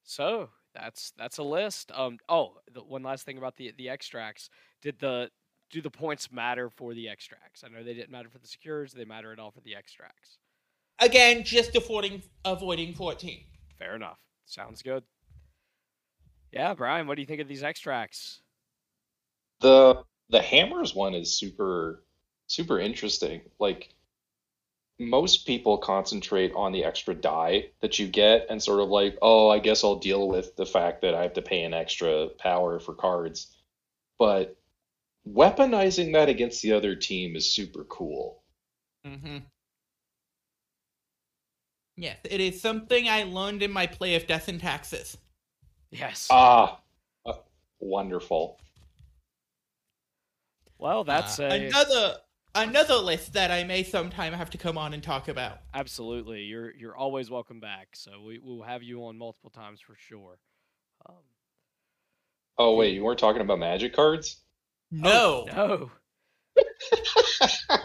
[0.03, 0.49] So
[0.81, 1.91] that's that's a list.
[1.93, 4.49] Um oh, the one last thing about the the extracts.
[4.81, 5.29] Did the
[5.69, 7.63] do the points matter for the extracts?
[7.63, 10.37] I know they didn't matter for the secures, they matter at all for the extracts.
[10.99, 13.43] Again, just avoiding avoiding fourteen.
[13.77, 14.19] Fair enough.
[14.45, 15.03] Sounds good.
[16.51, 18.41] Yeah, Brian, what do you think of these extracts?
[19.61, 22.03] The the hammers one is super
[22.47, 23.41] super interesting.
[23.59, 23.93] Like
[24.99, 29.49] most people concentrate on the extra die that you get and sort of like, oh,
[29.49, 32.79] I guess I'll deal with the fact that I have to pay an extra power
[32.79, 33.55] for cards.
[34.19, 34.57] But
[35.27, 38.43] weaponizing that against the other team is super cool.
[39.05, 39.37] Mm-hmm.
[41.95, 45.17] Yes, it is something I learned in my play of Death and Taxes.
[45.91, 46.27] Yes.
[46.29, 46.79] Ah,
[47.25, 47.33] uh,
[47.79, 48.59] wonderful.
[50.77, 52.17] well, that's Uh, a another
[52.55, 55.59] another list that I may sometime have to come on and talk about.
[55.73, 57.89] Absolutely, you're you're always welcome back.
[57.93, 60.39] So we will have you on multiple times for sure.
[61.07, 61.15] Um,
[62.57, 64.41] Oh wait, you weren't talking about magic cards?
[64.91, 65.45] No.
[65.55, 65.91] no,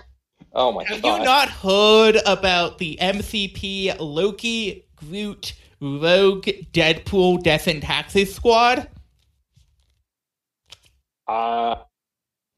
[0.53, 1.11] Oh my Have god.
[1.11, 8.89] Have you not heard about the MCP Loki, Groot, Rogue, Deadpool, Death and Taxes squad?
[11.29, 11.77] Uh,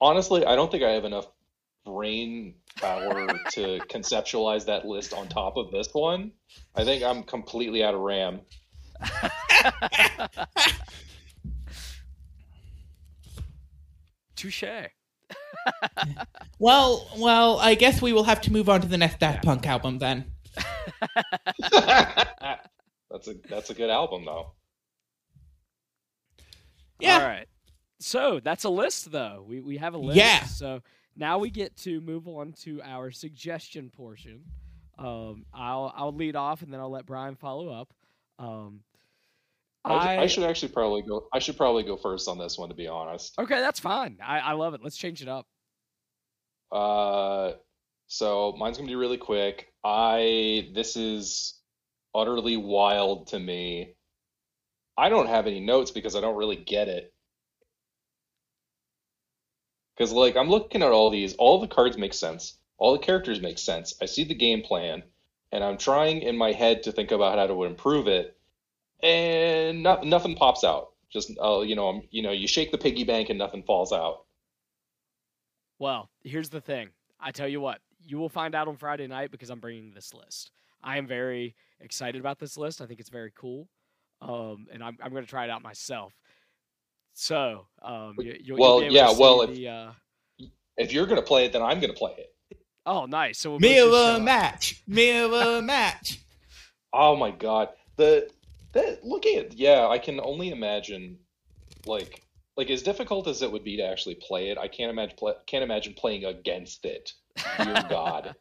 [0.01, 1.27] honestly, I don't think I have enough
[1.87, 6.33] brain power to conceptualize that list on top of this one.
[6.75, 8.41] I think I'm completely out of RAM.
[14.37, 14.65] touche.
[16.59, 19.67] Well, well, I guess we will have to move on to the next Daft Punk
[19.67, 20.25] album then.
[21.59, 24.53] that's a that's a good album though.
[26.99, 27.19] Yeah.
[27.19, 27.47] All right.
[27.99, 29.45] So that's a list, though.
[29.47, 30.19] We we have a list.
[30.19, 30.45] Yeah.
[30.45, 30.83] So
[31.17, 34.45] now we get to move on to our suggestion portion.
[34.99, 37.93] Um, I'll I'll lead off, and then I'll let Brian follow up.
[38.39, 38.81] Um,
[39.85, 41.27] I, I, I should actually probably go.
[41.33, 43.39] I should probably go first on this one, to be honest.
[43.39, 44.19] okay, that's fine.
[44.25, 44.81] I, I love it.
[44.83, 45.47] Let's change it up.
[46.73, 47.53] Uh,
[48.09, 49.73] so mine's gonna be really quick.
[49.85, 51.61] I this is
[52.15, 53.95] utterly wild to me.
[54.99, 57.13] I don't have any notes because I don't really get it.
[59.97, 63.41] Because like I'm looking at all these, all the cards make sense, all the characters
[63.41, 63.95] make sense.
[64.01, 65.03] I see the game plan,
[65.53, 68.37] and I'm trying in my head to think about how to improve it,
[69.03, 70.91] and not, nothing pops out.
[71.11, 73.93] Just uh, you know, I'm, you know, you shake the piggy bank and nothing falls
[73.93, 74.25] out.
[75.79, 76.91] Well, here's the thing.
[77.21, 80.13] I tell you what, you will find out on Friday night because I'm bringing this
[80.13, 80.51] list.
[80.83, 82.81] I am very excited about this list.
[82.81, 83.69] I think it's very cool,
[84.21, 86.13] um, and I'm I'm going to try it out myself.
[87.19, 89.93] So, um, you, you'll, Well, you'll yeah, well, if- the, uh,
[90.77, 92.59] If you're gonna play it, then I'm gonna play it.
[92.85, 93.39] oh, nice.
[93.39, 94.23] So we'll both just show Mirror up.
[94.23, 94.83] match.
[94.87, 96.21] Mirror match.
[96.93, 97.71] Oh my god.
[97.97, 98.31] The
[98.73, 101.19] that looking at yeah, I can only imagine
[101.85, 102.23] like
[102.57, 105.35] like as difficult as it would be to actually play it, I can't imagine play,
[105.47, 107.13] can't imagine playing against it.
[107.63, 108.35] Dear God.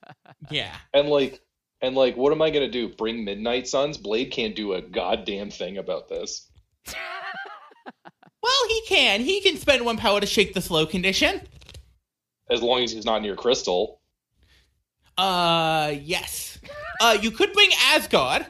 [0.50, 0.74] Yeah.
[0.94, 1.42] And like
[1.82, 2.88] and like what am I gonna do?
[2.88, 3.98] Bring Midnight Suns?
[3.98, 6.50] Blade can't do a goddamn thing about this.
[8.46, 9.22] Well, he can.
[9.22, 11.42] He can spend one power to shake the slow condition.
[12.48, 14.00] As long as he's not near Crystal.
[15.18, 16.60] Uh, yes.
[17.02, 18.46] Uh, you could bring Asgard.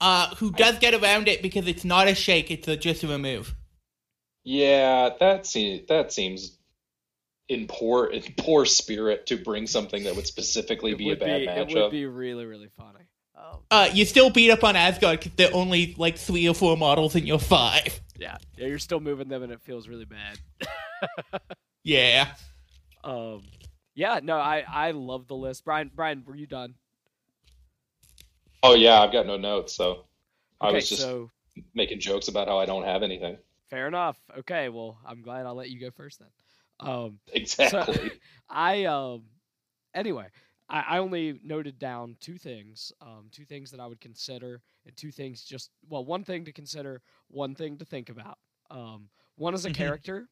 [0.00, 3.08] Uh, who does get around it because it's not a shake, it's a, just a
[3.08, 3.52] remove.
[4.44, 6.56] Yeah, that seems that seems
[7.48, 11.40] in poor in poor spirit to bring something that would specifically It be a bad
[11.40, 11.70] be, matchup.
[11.70, 13.05] It would be really, really funny.
[13.70, 16.76] Uh, you still beat up on Asgard because there are only like three or four
[16.76, 18.00] models in your five.
[18.18, 20.38] yeah, yeah, you're still moving them, and it feels really bad.
[21.82, 22.28] Yeah.
[23.04, 23.42] Um,
[23.94, 25.64] yeah, no, I I love the list.
[25.64, 26.74] Brian, Brian, were you done?
[28.62, 30.06] Oh yeah, I've got no notes, so
[30.60, 31.30] I was just so
[31.74, 33.38] making jokes about how I don't have anything.
[33.70, 34.18] fair enough.
[34.38, 36.28] Okay, well, I'm glad I'll let you go first then.
[36.80, 37.94] Um, Exactly.
[37.94, 38.08] So
[38.50, 39.22] I um
[39.94, 40.26] anyway,
[40.68, 42.92] I, I only noted down two things.
[43.00, 46.52] Um two things that I would consider and two things just well, one thing to
[46.52, 48.38] consider, one thing to think about.
[48.70, 49.74] Um one is a Mhm.
[49.74, 50.28] character,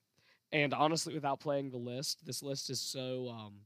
[0.53, 3.61] and honestly without playing the list, this list is so um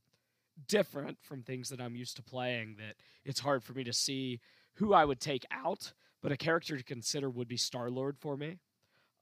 [0.67, 4.41] different from things that I'm used to playing that it's hard for me to see
[4.75, 5.93] who I would take out.
[6.21, 8.59] But a character to consider would be Star Lord for me,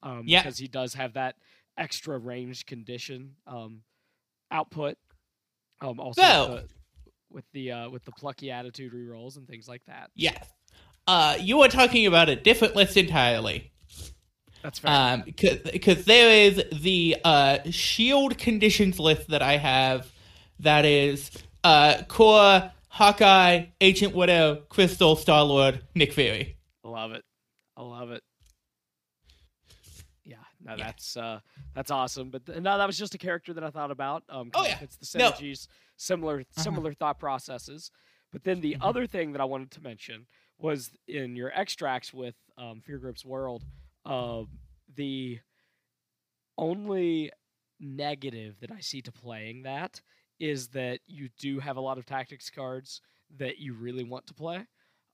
[0.03, 0.41] um, Yeah.
[0.43, 1.37] because he does have that
[1.77, 3.83] extra range condition um,
[4.51, 4.97] output.
[5.83, 6.69] Um, also So- the,
[7.37, 10.11] with the uh, with the plucky attitude rerolls and things like that.
[10.17, 10.45] Yes.
[11.07, 13.71] Uh, you are talking about a different list entirely.
[14.63, 14.91] That's fair.
[14.91, 20.11] Um, because there is the uh, shield conditions list that I have
[20.61, 21.31] that is
[21.63, 26.57] uh, Core, Hawkeye, Agent Widow, Crystal, Star Lord, Nick Fury.
[26.85, 27.23] I love it.
[27.77, 28.23] I love it.
[30.25, 30.87] Yeah, no, Yeah.
[30.87, 31.39] that's uh,
[31.75, 32.31] that's awesome.
[32.31, 34.25] But th- no, that was just a character that I thought about.
[34.29, 34.79] Um, Oh, yeah.
[34.81, 35.31] it's the No.
[35.97, 37.91] Similar similar thought processes.
[38.33, 38.79] But then the Mhm.
[38.83, 40.27] other thing that I wanted to mention
[40.59, 43.65] was in your extracts with um, Fear Group's World,
[44.05, 44.45] uh,
[44.95, 45.41] the
[46.59, 47.31] only
[47.79, 50.01] negative that I see to playing that
[50.39, 53.01] is that you do have a lot of tactics cards
[53.37, 54.67] that you really want to play.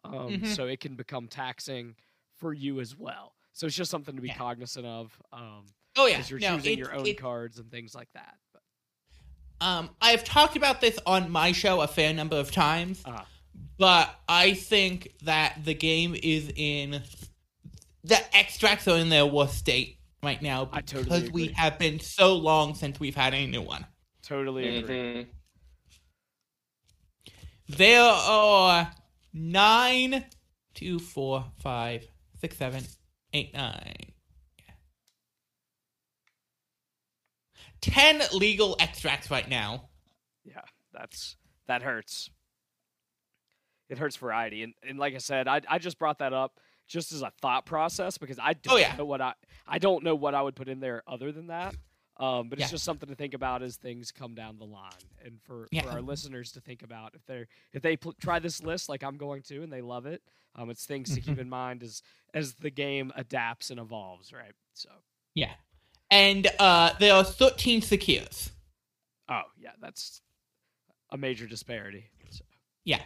[0.05, 0.47] Um, Mhm.
[0.47, 1.97] So it can become taxing
[2.35, 3.37] for you as well.
[3.53, 4.37] So it's just something to be Yeah.
[4.39, 5.67] cognizant of um,
[5.97, 8.39] Oh yeah, as you're no, choosing it- your own it- cards and things like that.
[9.63, 13.23] But, Um, I've talked about this on my show a fair number of times, uh,
[13.79, 17.03] but I think that the game is in
[18.05, 22.01] the extracts are in their worst state right now I because totally we have been
[22.01, 23.87] so long since we've had a new one.
[24.23, 24.97] totally agree.
[24.97, 25.27] Mhm.
[27.69, 28.93] There are
[29.33, 30.25] nine,
[30.75, 32.07] two, four, five,
[32.41, 32.85] six, seven,
[33.33, 34.12] eight, nine.
[37.83, 39.89] Ten legal extracts right now.
[40.45, 40.63] Yeah,
[40.93, 42.31] that's that hurts.
[43.89, 46.59] It hurts variety, and and like I said, I I just brought that up
[46.89, 48.97] just as a thought process because I don't Oh, yeah.
[48.97, 49.35] know what I
[49.67, 51.75] I don't know what I would put in there other than that.
[52.19, 52.73] Um, but it's Yeah.
[52.73, 54.91] just something to think about as things come down the line,
[55.25, 55.83] and for, Yeah.
[55.83, 59.03] for our listeners to think about if they're if they pl- try this list like
[59.03, 60.23] I'm going to and they love it.
[60.55, 61.31] Um, it's things to Mm-hmm.
[61.31, 62.03] keep in mind as
[62.35, 64.53] as the game adapts and evolves, right?
[64.75, 64.91] So,
[65.35, 65.55] Yeah.
[66.13, 68.51] And uh, there are 13 secures.
[69.31, 70.21] oh yeah, that's
[71.11, 72.11] a major disparity.
[72.31, 72.45] So
[72.85, 73.01] Yeah.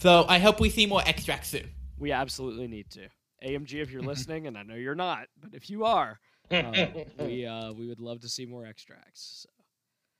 [0.00, 1.68] So I hope we see more extracts soon.
[1.98, 3.08] we absolutely need to.
[3.44, 6.18] AMG, if you're listening, and I know you're not, but if you are,
[6.50, 6.86] uh,
[7.18, 9.42] we uh, we would love to see more extracts.
[9.42, 9.64] So.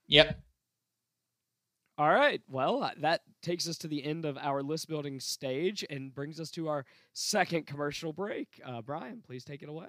[0.07, 0.39] Yep.
[1.97, 5.85] All right, well, uh, that takes us to the end of our list building stage
[5.89, 8.61] and brings us to our second commercial break.
[8.63, 9.87] Uh, Brian, please take it away.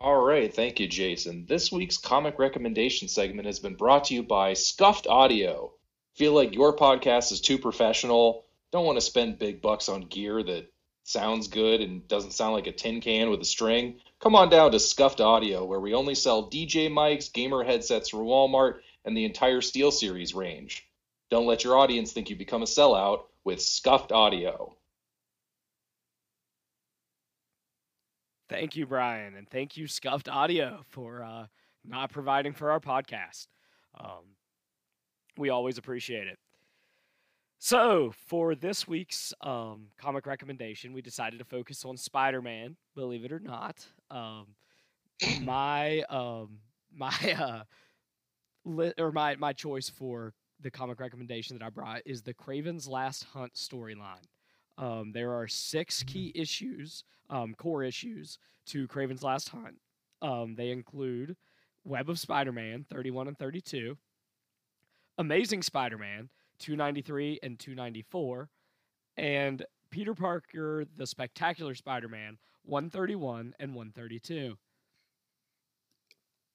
[0.00, 1.44] All right, thank you, Jason.
[1.46, 5.72] This week's comic recommendation segment has been brought to you by Scuffed Audio.
[6.14, 8.44] Feel like your podcast is too professional?
[8.70, 10.72] Don't want to spend big bucks on gear that
[11.02, 13.98] sounds good and doesn't sound like a tin can with a string?
[14.20, 18.20] Come on down to Scuffed Audio, where we only sell DJ mics, gamer headsets from
[18.20, 20.86] Walmart, and the entire SteelSeries range.
[21.28, 24.76] Don't let your audience think you become a sellout with Scuffed Audio.
[28.48, 31.46] Thank you, Brian, and thank you, Scuffed Audio, for uh,
[31.84, 33.46] not providing for our podcast.
[33.98, 34.36] Um,
[35.36, 36.38] we always appreciate it.
[37.58, 42.76] So, for this week's um, comic recommendation, we decided to focus on Spider-Man.
[42.94, 44.46] Believe it or not, um,
[45.42, 46.58] my um,
[46.94, 47.62] my uh,
[48.64, 52.88] li- or my my choice for the comic recommendation that I brought is the Kraven's
[52.88, 54.24] Last Hunt storyline.
[54.78, 59.76] Um, there are six key issues, um, core issues to Kraven's Last Hunt.
[60.22, 61.36] Um, they include
[61.84, 63.96] Web of Spider-Man 31 and 32,
[65.18, 66.28] Amazing Spider-Man
[66.58, 68.48] 293 and 294,
[69.16, 74.56] and Peter Parker the Spectacular Spider-Man 131 and 132.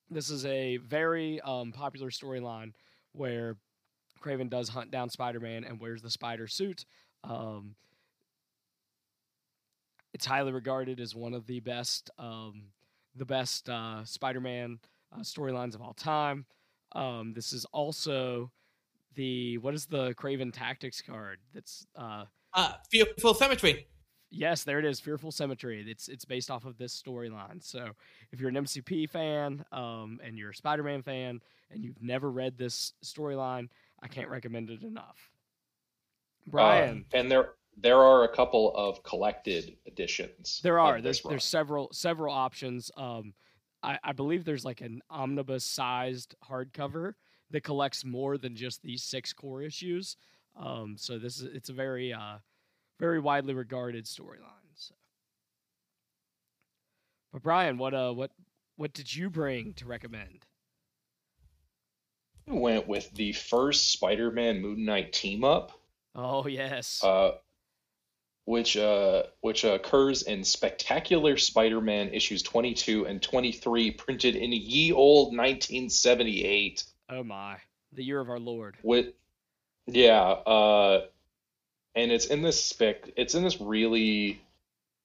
[0.10, 2.74] This is a very um, popular storyline
[3.14, 3.56] where
[4.22, 6.86] Kraven does hunt down Spider-Man and wears the spider suit.
[7.24, 7.76] Um,
[10.14, 12.66] it's highly regarded as one of the best, um,
[13.16, 14.80] the best uh, Spider-Man
[15.16, 16.46] uh, storylines of all time.
[16.94, 18.52] Um, this is also
[19.16, 21.40] the what is the Kraven Tactics card?
[21.54, 23.88] That's uh, Uh, Fearful Symmetry.
[24.30, 25.84] yes, there it is, Fearful Symmetry.
[25.88, 27.64] It's it's based off of this storyline.
[27.64, 27.90] So
[28.32, 31.42] if you're an MCP fan um, and you're a Spider-Man fan
[31.72, 33.70] and you've never read this storyline,
[34.02, 35.18] I can't recommend it enough.
[36.48, 37.06] Brian.
[37.14, 40.62] Uh, and there there are a couple of collected editions.
[40.64, 41.02] There are.
[41.02, 41.32] There's run.
[41.32, 42.92] there's several several options.
[42.98, 43.34] Um,
[43.82, 47.14] I, I believe there's like an omnibus sized hardcover
[47.52, 50.16] that collects more than just these six core issues.
[50.56, 52.38] Um, so this is it's a very uh,
[53.00, 54.50] very widely regarded storyline.
[54.76, 54.96] So.
[57.32, 58.32] But Brian, what uh what
[58.76, 60.46] what did you bring to recommend?
[62.46, 65.72] went with the first Spider-Man Moon Knight team up,
[66.14, 67.02] Oh yes.
[67.04, 67.32] uh,
[68.46, 75.28] which uh, which occurs in Spectacular Spider-Man issues 22 and 23, printed in ye old
[75.28, 76.84] 1978.
[77.10, 77.58] oh my.
[77.94, 78.78] The year of our Lord.
[78.82, 79.14] With
[79.86, 81.06] yeah, uh,
[81.96, 83.12] and it's in this spec.
[83.16, 84.42] It's in this really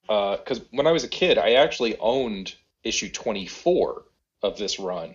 [0.03, 4.05] because when I was a kid, I actually owned issue 24
[4.43, 5.15] of this run,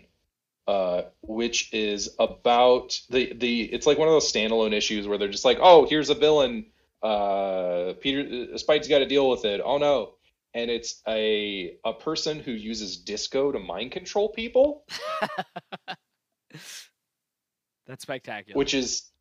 [0.68, 3.64] uh, which is about the the.
[3.64, 6.68] It's like one of those standalone issues where they're just like, oh, here's a villain.
[7.03, 9.61] Uh, Peter uh, Spike's got to deal with it.
[9.63, 10.13] Oh no.
[10.55, 14.85] And it's a a person who uses disco to mind control people.
[17.85, 18.57] That's spectacular.
[18.57, 19.11] which is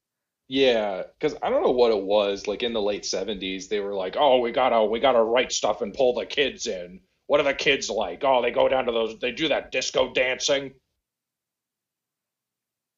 [0.49, 3.95] yeah because i don't know what it was like in the late 70s they were
[3.95, 7.45] like oh we gotta we gotta write stuff and pull the kids in what are
[7.45, 10.73] the kids like oh they go down to those they do that disco dancing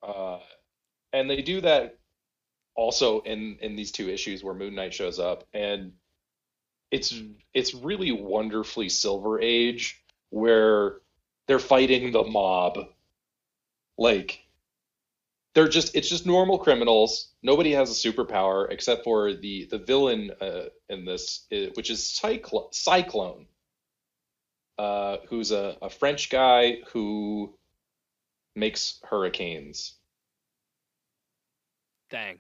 [0.03, 0.39] uh
[1.13, 1.99] and they do that
[2.75, 5.93] also in in these two issues where moon knight shows up and
[6.91, 7.15] it's
[7.53, 10.97] it's really wonderfully silver age where
[11.47, 12.79] they're fighting the mob
[13.97, 14.41] like
[15.55, 17.29] they're just it's just normal criminals.
[17.43, 22.05] Nobody has a superpower except for the the villain uh, in this, uh, which is
[22.05, 23.47] Cyclone, Cyclone
[24.79, 27.55] uh, who's a, a French guy who
[28.57, 29.95] makes hurricanes.
[32.11, 32.39] Dang.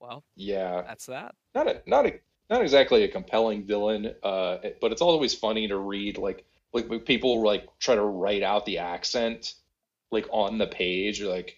[0.00, 1.34] Well, Yeah, that's that.
[1.54, 2.20] not a not a
[2.50, 7.42] not exactly a compelling villain, uh, but it's always funny to read like like people
[7.42, 9.54] like try to write out the accent
[10.10, 11.20] like on the page.
[11.20, 11.56] You're like,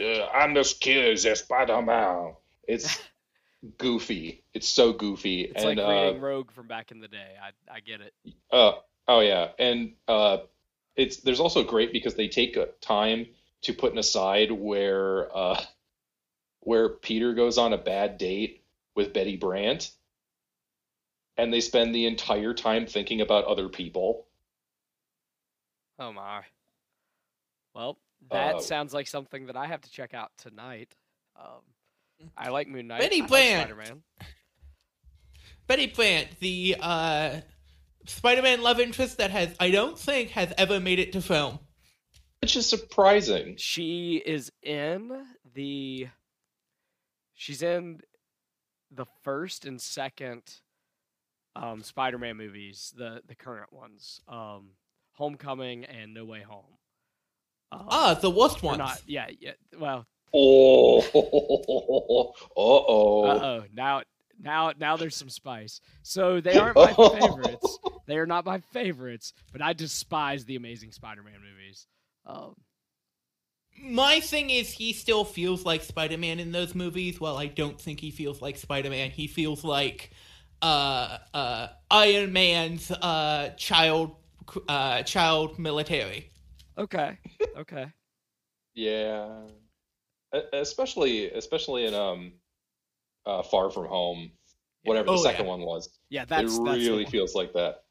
[0.00, 2.34] uh, I'm this kid, is Spider-Man.
[2.66, 3.00] It's
[3.78, 4.42] goofy.
[4.54, 5.42] It's so goofy.
[5.42, 7.34] It's and like uh, reading Rogue from back in the day.
[7.42, 8.14] I I get it.
[8.50, 8.72] uh,
[9.08, 10.38] oh yeah, and uh,
[10.96, 13.26] it's there's also great because they take a time
[13.62, 15.60] to put an aside where uh,
[16.60, 18.62] where Peter goes on a bad date
[18.94, 19.90] with Betty Brant,
[21.36, 24.26] and they spend the entire time thinking about other people.
[25.98, 26.42] Oh my.
[27.74, 27.98] Well,
[28.30, 30.94] that Uh, sounds like something that I have to check out tonight.
[31.36, 31.62] Um,
[32.36, 33.00] I like Moon Knight.
[33.00, 33.70] Betty I like Brant.
[33.70, 34.02] Spider-Man.
[35.66, 37.40] Betty Brant, the uh,
[38.06, 41.58] Spider-Man love interest that has I don't think has ever made it to film.
[42.42, 43.56] Which is surprising.
[43.56, 46.08] She is in the.
[47.40, 48.00] She's in
[48.90, 50.42] the first and second
[51.56, 54.72] um, Spider-Man movies, the the current ones, um,
[55.12, 56.66] Homecoming and No Way Home.
[57.72, 58.78] Um, Ah, the worst or ones.
[58.78, 59.52] not yeah yeah.
[59.78, 61.00] Well, Oh,
[62.56, 63.24] uh-oh.
[63.24, 63.64] uh oh.
[63.72, 64.02] Now
[64.38, 65.80] now now there's some spice.
[66.02, 67.78] So they aren't my favorites.
[68.06, 71.86] They are not my favorites, but I despise the Amazing Spider-Man movies.
[72.26, 72.54] Um,
[73.82, 77.20] My thing is, he still feels like Spider-Man in those movies.
[77.20, 79.10] Well, I don't think he feels like Spider-Man.
[79.10, 80.10] He feels like
[80.62, 84.16] uh, uh, Iron Man's uh, child,
[84.68, 86.30] uh, child military.
[86.78, 87.18] okay,
[87.56, 87.86] okay.
[88.74, 89.46] Yeah,
[90.52, 92.32] especially especially in um,
[93.26, 94.30] uh, Far From Home,
[94.84, 95.50] whatever the Oh, second yeah.
[95.50, 95.88] one was.
[96.08, 97.10] Yeah, that's it really one.
[97.10, 97.82] feels like that.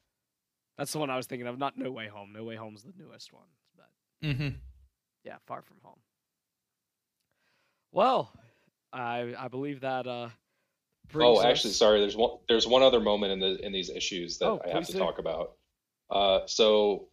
[0.78, 1.58] That's the one I was thinking of.
[1.58, 2.32] Not No Way Home.
[2.32, 3.44] No Way Home's the newest one.
[3.76, 4.48] But Mm-hmm.
[5.24, 5.98] Yeah, Far From Home.
[7.92, 8.32] Well,
[8.92, 10.06] I I believe that.
[10.06, 10.28] uh
[11.12, 12.00] Oh, actually, us- sorry.
[12.00, 12.38] There's one.
[12.48, 14.98] There's one other moment in the in these issues that Oh, I have to do.
[14.98, 15.56] talk about.
[16.08, 17.08] Uh, so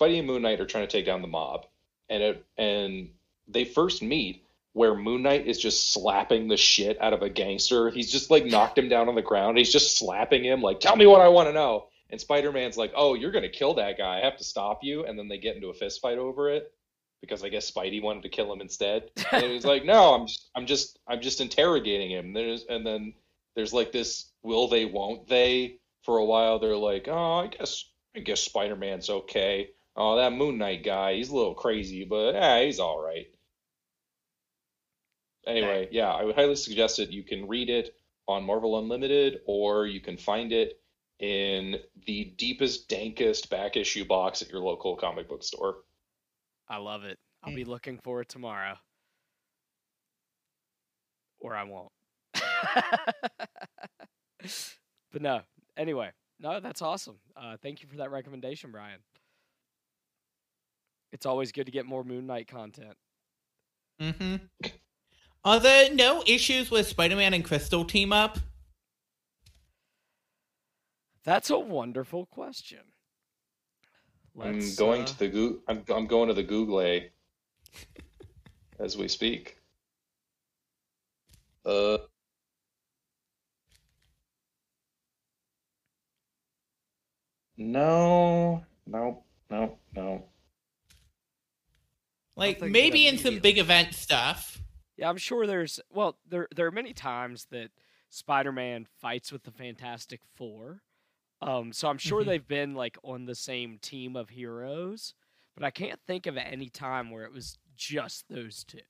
[0.00, 1.66] Spidey and Moon Knight are trying to take down the mob,
[2.08, 3.10] and it and
[3.48, 7.90] they first meet where Moon Knight is just slapping the shit out of a gangster.
[7.90, 9.58] He's just like knocked him down on the ground.
[9.58, 12.76] He's just slapping him like, "Tell me what I want to know." And Spider Man's
[12.76, 14.18] like, "Oh, you're gonna kill that guy.
[14.18, 16.72] I have to stop you." And then they get into a fist fight over it
[17.20, 19.10] because I guess Spidey wanted to kill him instead.
[19.32, 23.14] And he's like, "No, I'm just, I'm just, I'm just interrogating him." There's, and then
[23.54, 25.78] there's like this will they, won't they?
[26.02, 27.84] For a while, they're like, "Oh, I guess,
[28.16, 32.34] I guess Spider Man's okay." Oh, that Moon Knight guy, he's a little crazy, but
[32.34, 33.26] yeah, he's all right.
[35.46, 37.10] Anyway, yeah, I would highly suggest it.
[37.10, 37.94] You can read it
[38.28, 40.80] on Marvel Unlimited, or you can find it
[41.18, 41.76] in
[42.06, 45.78] the deepest, dankest back issue box at your local comic book store.
[46.70, 47.18] I love it.
[47.42, 47.56] I'll Mm.
[47.56, 48.78] be looking for it tomorrow.
[51.40, 51.90] Or I won't.
[55.12, 55.42] but no.
[55.76, 57.18] Anyway, no, that's awesome.
[57.36, 59.00] Uh, thank you for that recommendation, Brian.
[61.12, 62.96] It's always good to get more Moon Knight content.
[64.00, 64.36] Mm-hmm.
[65.44, 68.38] Are there no issues with Spider-Man and Crystal team up?
[71.24, 72.80] That's a wonderful question.
[74.38, 76.80] I'm going uh, to the Goo- I'm I'm going to the Google.
[78.80, 79.58] as we speak.
[81.64, 81.98] Uh,
[87.56, 90.24] no, no, no, no.
[92.36, 94.62] Like maybe in some big event stuff.
[94.96, 97.70] Yeah, I'm sure there's well, there there are many times that
[98.08, 100.82] Spider-Man fights with the Fantastic Four.
[101.42, 102.26] Um, so I'm sure Mhm.
[102.26, 105.14] they've been like on the same team of heroes,
[105.54, 108.80] but I can't think of any time where it was just those two.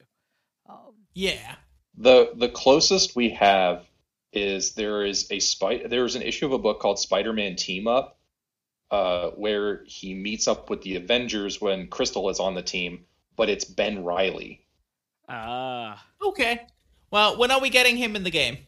[0.66, 1.56] Um, Yeah.
[1.94, 3.86] The the closest we have
[4.32, 7.86] is there is a spy there is an issue of a book called Spider-Man Team
[7.88, 8.18] Up,
[8.90, 13.06] uh, where he meets up with the Avengers when Crystal is on the team,
[13.36, 14.66] but it's Ben Reilly.
[15.28, 16.66] ah, Okay.
[17.10, 18.66] Well, when are we getting him in the game?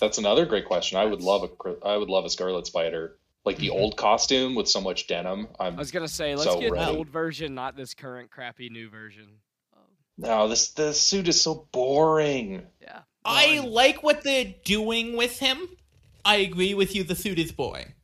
[0.00, 0.98] That's another great question.
[0.98, 3.72] I would love a I would love a Scarlet Spider, like the Mhm.
[3.80, 5.48] old costume with so much denim.
[5.60, 6.90] I I'm was gonna say let's So get ready.
[6.92, 9.40] the old version, not this current crappy new version.
[9.74, 9.82] Um,
[10.18, 12.66] no, this the suit is so boring.
[12.80, 15.68] yeah, I like what they're doing with him.
[16.24, 17.04] I agree with you.
[17.04, 17.94] The suit is boring.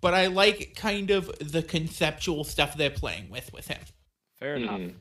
[0.00, 3.80] But I like kind of the conceptual stuff they're playing with with him.
[4.38, 4.80] fair enough.
[4.80, 4.94] Mhm.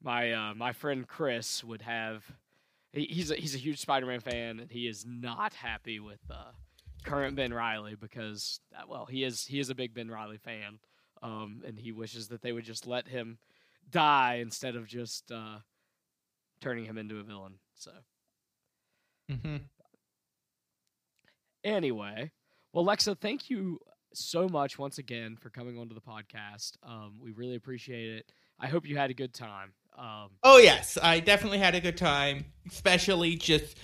[0.00, 2.24] my uh, my friend Chris would have.
[2.94, 6.52] He, he's a, he's a huge Spider-Man fan, and he is not happy with uh,
[7.04, 10.78] current Ben Reilly because uh, well, he is he is a big Ben Reilly fan,
[11.22, 13.38] um, and he wishes that they would just let him
[13.90, 15.58] die instead of just uh,
[16.60, 17.54] turning him into a villain.
[17.74, 17.90] So
[19.30, 19.56] Mm-hmm.
[21.64, 22.30] anyway,
[22.72, 23.80] well, Lexa, thank you
[24.12, 26.72] so much once again for coming onto the podcast.
[26.82, 28.32] Um, we really appreciate it.
[28.58, 29.72] I hope you had a good time.
[29.96, 32.44] Um, Oh yes, I definitely had a good time.
[32.66, 33.76] Especially just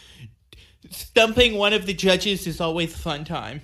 [0.91, 3.62] stumping one of the judges is always a fun time.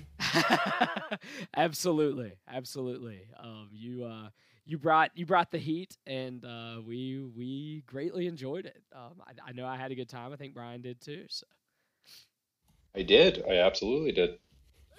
[1.57, 3.27] absolutely, absolutely.
[3.39, 4.29] Um, you uh,
[4.65, 8.81] you brought you brought the heat, and uh, we we greatly enjoyed it.
[8.95, 10.33] Um, I, I know I had a good time.
[10.33, 11.25] I think Brian did too.
[11.29, 11.45] So,
[12.95, 13.43] I did.
[13.49, 14.39] I absolutely did.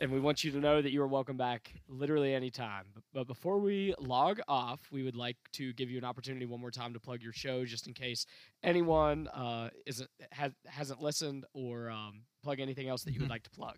[0.01, 2.85] And we want you to know that you are welcome back literally anytime.
[3.13, 6.71] But, before we log off, we would like to give you an opportunity one more
[6.71, 8.27] time to plug your show, just in case
[8.63, 13.33] anyone uh, isn't has, hasn't listened or um, plug anything else that you would Mhm.
[13.33, 13.77] like to plug.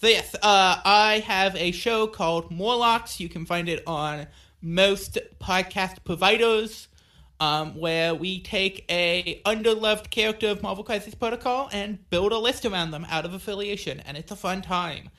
[0.00, 3.20] So yes, uh, I have a show called Morlocks.
[3.20, 4.26] You can find it on
[4.60, 6.88] most podcast providers,
[7.42, 12.64] um, where we take a underloved character of Marvel Crisis Protocol and build a list
[12.64, 15.10] around them out of affiliation, and it's a fun time.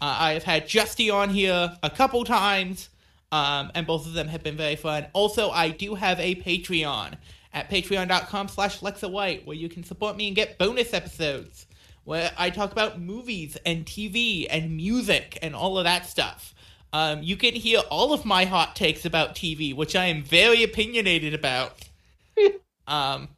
[0.00, 2.88] Uh, I have had Justy on here a couple times,
[3.30, 5.06] um, and both of them have been very fun.
[5.12, 7.14] Also, I do have a Patreon
[7.54, 11.68] at patreon.com slash Lexa White, where you can support me and get bonus episodes
[12.02, 16.54] where I talk about movies and TV and music and all of that stuff.
[16.92, 20.62] Um, you can hear all of my hot takes about TV, which I am very
[20.62, 21.88] opinionated about.
[22.86, 23.28] um,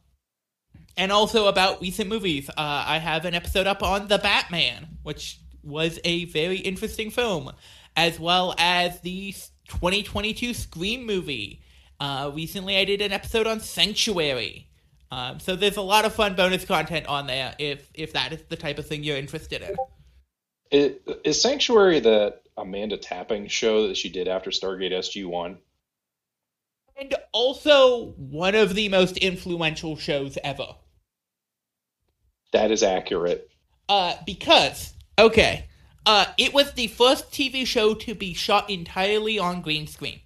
[0.97, 2.49] and also about recent movies.
[2.49, 7.51] Uh, I have an episode up on The Batman, which was a very interesting film,
[7.95, 9.33] as well as the
[9.67, 11.61] 2022 Scream movie.
[11.99, 14.67] Uh, recently, I did an episode on Sanctuary.
[15.11, 18.41] Um, so there's a lot of fun bonus content on there if if that is
[18.47, 19.75] the type of thing you're interested in.
[20.71, 25.59] It, is Sanctuary the Amanda Tapping show that she did after Stargate SG One?
[26.97, 30.67] And also one of the most influential shows ever.
[32.51, 33.49] That is accurate.
[33.89, 35.67] Uh, because okay,
[36.05, 40.21] uh, it was the first TV show to be shot entirely on green screen.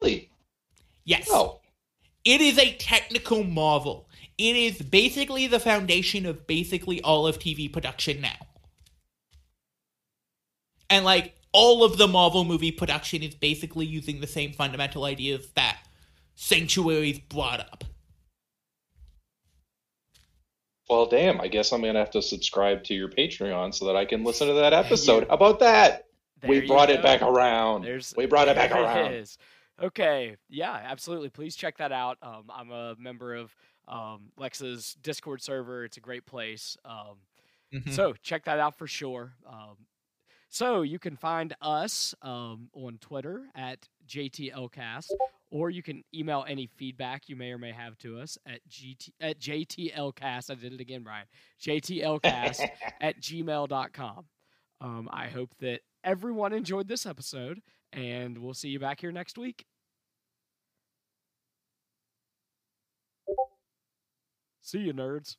[0.00, 0.30] Really?
[1.04, 1.28] Yes.
[1.30, 1.60] Oh,
[2.24, 4.08] It is a technical marvel.
[4.42, 8.48] It is basically the foundation of basically all of TV production now.
[10.90, 15.46] And like all of the Marvel movie production is basically using the same fundamental ideas
[15.54, 15.78] that
[16.34, 17.84] Sanctuary's brought up.
[20.88, 21.40] well, damn.
[21.40, 24.48] I guess I'm gonna have to subscribe to your Patreon so that I can listen
[24.48, 25.28] to that episode.
[25.28, 26.06] How about that?
[26.40, 27.82] There we you brought it back around.
[27.82, 29.12] There's we brought it back there around.
[29.12, 29.38] is.
[29.80, 31.28] Okay, yeah, absolutely.
[31.28, 32.18] Please check that out.
[32.22, 33.54] Um, I'm a member of
[33.88, 35.84] um, Lexa's Discord server.
[35.84, 36.76] It's a great place.
[36.84, 37.18] Um,
[37.72, 37.90] Mhm.
[37.94, 39.32] So check that out for sure.
[39.46, 39.86] Um,
[40.50, 45.08] so you can find us um, on Twitter at JTLcast,
[45.50, 49.12] or you can email any feedback you may or may have to us at GT
[49.22, 50.50] at JTLcast.
[50.50, 51.24] I did it again, Brian.
[51.62, 52.68] JTLcast
[53.00, 54.24] at gmail.com.
[54.82, 59.38] Um, I hope that everyone enjoyed this episode, and we'll see you back here next
[59.38, 59.64] week.
[64.62, 65.36] See you, nerds.